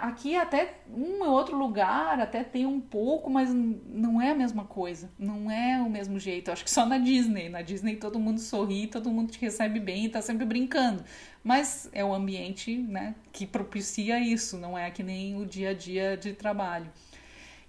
aqui 0.00 0.36
até 0.36 0.80
um 0.90 1.22
ou 1.22 1.30
outro 1.30 1.56
lugar 1.56 2.20
até 2.20 2.42
tem 2.42 2.66
um 2.66 2.80
pouco, 2.80 3.30
mas 3.30 3.52
não 3.52 4.20
é 4.20 4.30
a 4.30 4.34
mesma 4.34 4.64
coisa, 4.64 5.10
não 5.18 5.50
é 5.50 5.80
o 5.80 5.88
mesmo 5.88 6.18
jeito. 6.18 6.50
Acho 6.50 6.64
que 6.64 6.70
só 6.70 6.84
na 6.84 6.98
Disney, 6.98 7.48
na 7.48 7.62
Disney 7.62 7.96
todo 7.96 8.18
mundo 8.18 8.40
sorri, 8.40 8.86
todo 8.86 9.10
mundo 9.10 9.30
te 9.30 9.40
recebe 9.40 9.78
bem 9.78 10.06
e 10.06 10.08
tá 10.08 10.20
sempre 10.20 10.44
brincando. 10.44 11.04
Mas 11.42 11.88
é 11.92 12.04
o 12.04 12.12
ambiente, 12.12 12.76
né, 12.76 13.14
que 13.32 13.46
propicia 13.46 14.18
isso, 14.18 14.58
não 14.58 14.76
é 14.76 14.90
que 14.90 15.02
nem 15.02 15.40
o 15.40 15.46
dia 15.46 15.70
a 15.70 15.74
dia 15.74 16.16
de 16.16 16.32
trabalho. 16.32 16.90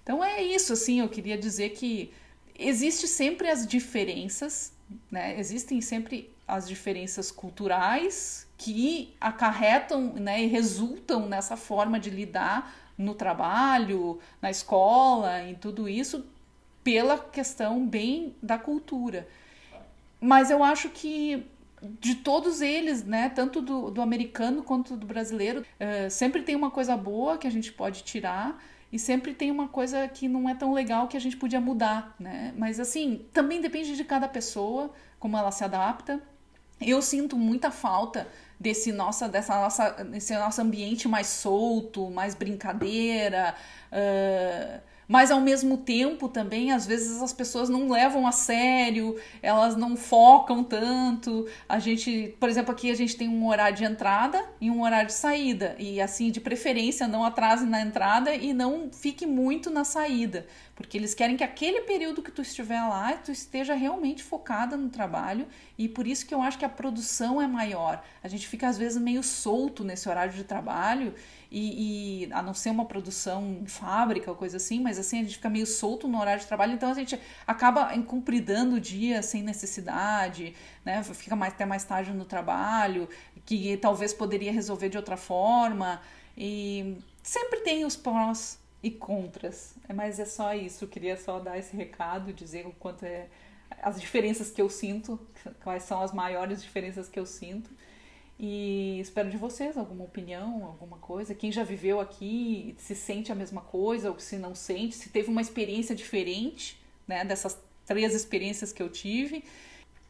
Então 0.01 0.23
é 0.23 0.41
isso, 0.41 0.73
assim, 0.73 0.99
eu 0.99 1.07
queria 1.07 1.37
dizer 1.37 1.69
que 1.69 2.11
existe 2.57 3.07
sempre 3.07 3.47
as 3.47 3.65
diferenças, 3.65 4.73
né? 5.11 5.39
Existem 5.39 5.81
sempre 5.81 6.31
as 6.49 6.67
diferenças 6.67 7.31
culturais 7.31 8.47
que 8.57 9.15
acarretam 9.21 10.13
né, 10.13 10.43
e 10.43 10.47
resultam 10.47 11.27
nessa 11.27 11.55
forma 11.55 11.99
de 11.99 12.09
lidar 12.09 12.73
no 12.97 13.13
trabalho, 13.13 14.19
na 14.41 14.51
escola, 14.51 15.41
em 15.43 15.55
tudo 15.55 15.87
isso, 15.87 16.25
pela 16.83 17.17
questão 17.17 17.87
bem 17.87 18.35
da 18.43 18.57
cultura. 18.57 19.27
Mas 20.19 20.51
eu 20.51 20.63
acho 20.63 20.89
que 20.89 21.45
de 21.81 22.15
todos 22.15 22.59
eles, 22.59 23.05
né, 23.05 23.29
tanto 23.29 23.61
do, 23.61 23.89
do 23.89 24.01
americano 24.01 24.63
quanto 24.63 24.97
do 24.97 25.05
brasileiro, 25.05 25.61
uh, 25.61 26.09
sempre 26.09 26.41
tem 26.41 26.55
uma 26.55 26.69
coisa 26.69 26.97
boa 26.97 27.37
que 27.37 27.47
a 27.47 27.49
gente 27.49 27.71
pode 27.71 28.03
tirar 28.03 28.61
e 28.91 28.97
sempre 28.97 29.33
tem 29.33 29.51
uma 29.51 29.67
coisa 29.67 30.07
que 30.07 30.27
não 30.27 30.49
é 30.49 30.55
tão 30.55 30.73
legal 30.73 31.07
que 31.07 31.15
a 31.15 31.21
gente 31.21 31.37
podia 31.37 31.61
mudar, 31.61 32.15
né? 32.19 32.53
Mas 32.57 32.79
assim, 32.79 33.25
também 33.31 33.61
depende 33.61 33.95
de 33.95 34.03
cada 34.03 34.27
pessoa, 34.27 34.91
como 35.19 35.37
ela 35.37 35.51
se 35.51 35.63
adapta. 35.63 36.21
Eu 36.81 37.01
sinto 37.01 37.37
muita 37.37 37.71
falta 37.71 38.27
desse 38.59 38.91
nossa, 38.91 39.27
dessa 39.29 39.55
nossa, 39.55 39.89
desse 40.03 40.33
nosso 40.37 40.61
ambiente 40.61 41.07
mais 41.07 41.27
solto, 41.27 42.09
mais 42.09 42.35
brincadeira, 42.35 43.55
uh, 43.91 44.81
mas 45.09 45.31
ao 45.31 45.41
mesmo 45.41 45.75
tempo 45.75 46.29
também, 46.29 46.71
às 46.71 46.85
vezes 46.85 47.19
as 47.19 47.33
pessoas 47.33 47.67
não 47.67 47.89
levam 47.89 48.27
a 48.27 48.31
sério, 48.31 49.19
elas 49.41 49.75
não 49.75 49.97
focam 49.97 50.63
tanto. 50.63 51.47
A 51.67 51.79
gente, 51.79 52.35
por 52.39 52.47
exemplo, 52.47 52.71
aqui 52.71 52.91
a 52.91 52.95
gente 52.95 53.17
tem 53.17 53.27
um 53.27 53.47
horário 53.47 53.75
de 53.75 53.83
entrada 53.83 54.39
e 54.61 54.69
um 54.69 54.83
horário 54.83 55.07
de 55.07 55.13
saída, 55.13 55.75
e 55.79 55.99
assim, 55.99 56.29
de 56.29 56.39
preferência, 56.39 57.07
não 57.07 57.23
atrase 57.23 57.65
na 57.65 57.81
entrada 57.81 58.35
e 58.35 58.53
não 58.53 58.91
fique 58.93 59.25
muito 59.25 59.71
na 59.71 59.83
saída, 59.83 60.45
porque 60.75 60.95
eles 60.95 61.15
querem 61.15 61.35
que 61.35 61.43
aquele 61.43 61.81
período 61.81 62.21
que 62.21 62.31
tu 62.31 62.43
estiver 62.43 62.79
lá, 62.79 63.13
tu 63.13 63.31
esteja 63.31 63.73
realmente 63.73 64.21
focada 64.21 64.77
no 64.77 64.89
trabalho, 64.89 65.47
e 65.75 65.89
por 65.89 66.05
isso 66.05 66.23
que 66.27 66.35
eu 66.35 66.41
acho 66.43 66.59
que 66.59 66.65
a 66.65 66.69
produção 66.69 67.41
é 67.41 67.47
maior. 67.47 68.03
A 68.23 68.27
gente 68.27 68.47
fica 68.47 68.67
às 68.67 68.77
vezes 68.77 69.01
meio 69.01 69.23
solto 69.23 69.83
nesse 69.83 70.07
horário 70.07 70.33
de 70.33 70.43
trabalho 70.43 71.15
e, 71.51 72.25
e, 72.25 72.33
a 72.33 72.43
não 72.43 72.53
ser 72.53 72.69
uma 72.69 72.85
produção 72.85 73.59
em 73.61 73.65
fábrica 73.65 74.29
ou 74.29 74.37
coisa 74.37 74.57
assim, 74.57 74.79
mas 74.79 74.99
assim 74.99 75.19
a 75.19 75.23
gente 75.23 75.35
fica 75.35 75.49
meio 75.49 75.65
solto 75.65 76.07
no 76.07 76.19
horário 76.19 76.41
de 76.41 76.47
trabalho, 76.47 76.73
então 76.73 76.91
a 76.91 76.93
gente 76.93 77.19
acaba 77.47 77.95
incumpridando 77.95 78.75
o 78.75 78.79
dia 78.79 79.23
sem 79.23 79.41
necessidade, 79.41 80.55
né? 80.85 81.03
Fica 81.03 81.35
mais, 81.35 81.53
até 81.53 81.65
mais 81.65 81.83
tarde 81.83 82.11
no 82.11 82.23
trabalho, 82.23 83.09
que 83.45 83.77
talvez 83.77 84.13
poderia 84.13 84.51
resolver 84.51 84.89
de 84.89 84.97
outra 84.97 85.17
forma. 85.17 85.99
E 86.37 86.97
sempre 87.23 87.61
tem 87.61 87.83
os 87.83 87.95
prós 87.95 88.59
e 88.83 88.91
contras. 88.91 89.75
É, 89.87 89.93
mas 89.93 90.19
é 90.19 90.25
só 90.25 90.53
isso, 90.53 90.85
eu 90.85 90.87
queria 90.87 91.17
só 91.17 91.39
dar 91.39 91.57
esse 91.57 91.75
recado, 91.75 92.31
dizer 92.31 92.67
o 92.67 92.71
quanto 92.71 93.05
é 93.05 93.27
as 93.81 93.99
diferenças 93.99 94.51
que 94.51 94.61
eu 94.61 94.69
sinto, 94.69 95.19
quais 95.63 95.83
são 95.83 96.01
as 96.01 96.11
maiores 96.11 96.61
diferenças 96.61 97.09
que 97.09 97.19
eu 97.19 97.25
sinto. 97.25 97.71
E 98.39 98.99
espero 99.01 99.29
de 99.29 99.35
vocês 99.35 99.77
alguma 99.77 100.05
opinião, 100.05 100.65
alguma 100.65 100.97
coisa. 100.97 101.35
Quem 101.35 101.51
já 101.51 101.63
viveu 101.63 101.99
aqui, 101.99 102.73
se 102.77 102.95
sente 102.95 103.33
a 103.33 103.35
mesma 103.35 103.59
coisa 103.59 104.09
ou 104.09 104.17
se 104.17 104.37
não 104.37 104.55
sente, 104.55 104.95
se 104.95 105.09
teve 105.09 105.29
uma 105.29 105.41
experiência 105.41 105.93
diferente, 105.93 106.79
né, 107.05 107.25
dessas 107.25 107.59
três 107.85 108.15
experiências 108.15 108.71
que 108.71 108.81
eu 108.81 108.89
tive. 108.89 109.43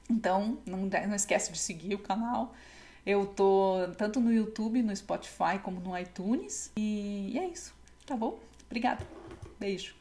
Então, 0.08 0.60
não, 0.64 0.86
não 0.86 1.16
esquece 1.16 1.52
de 1.52 1.58
seguir 1.58 1.96
o 1.96 2.00
canal. 2.00 2.54
Eu 3.04 3.26
tô 3.26 3.88
tanto 3.98 4.20
no 4.20 4.32
YouTube, 4.32 4.84
no 4.84 4.96
Spotify, 4.96 5.58
como 5.64 5.80
no 5.80 5.98
iTunes. 5.98 6.72
E 6.78 7.36
é 7.36 7.48
isso, 7.48 7.74
tá 8.06 8.16
bom? 8.16 8.40
Obrigada. 8.68 9.08
Beijo. 9.60 9.96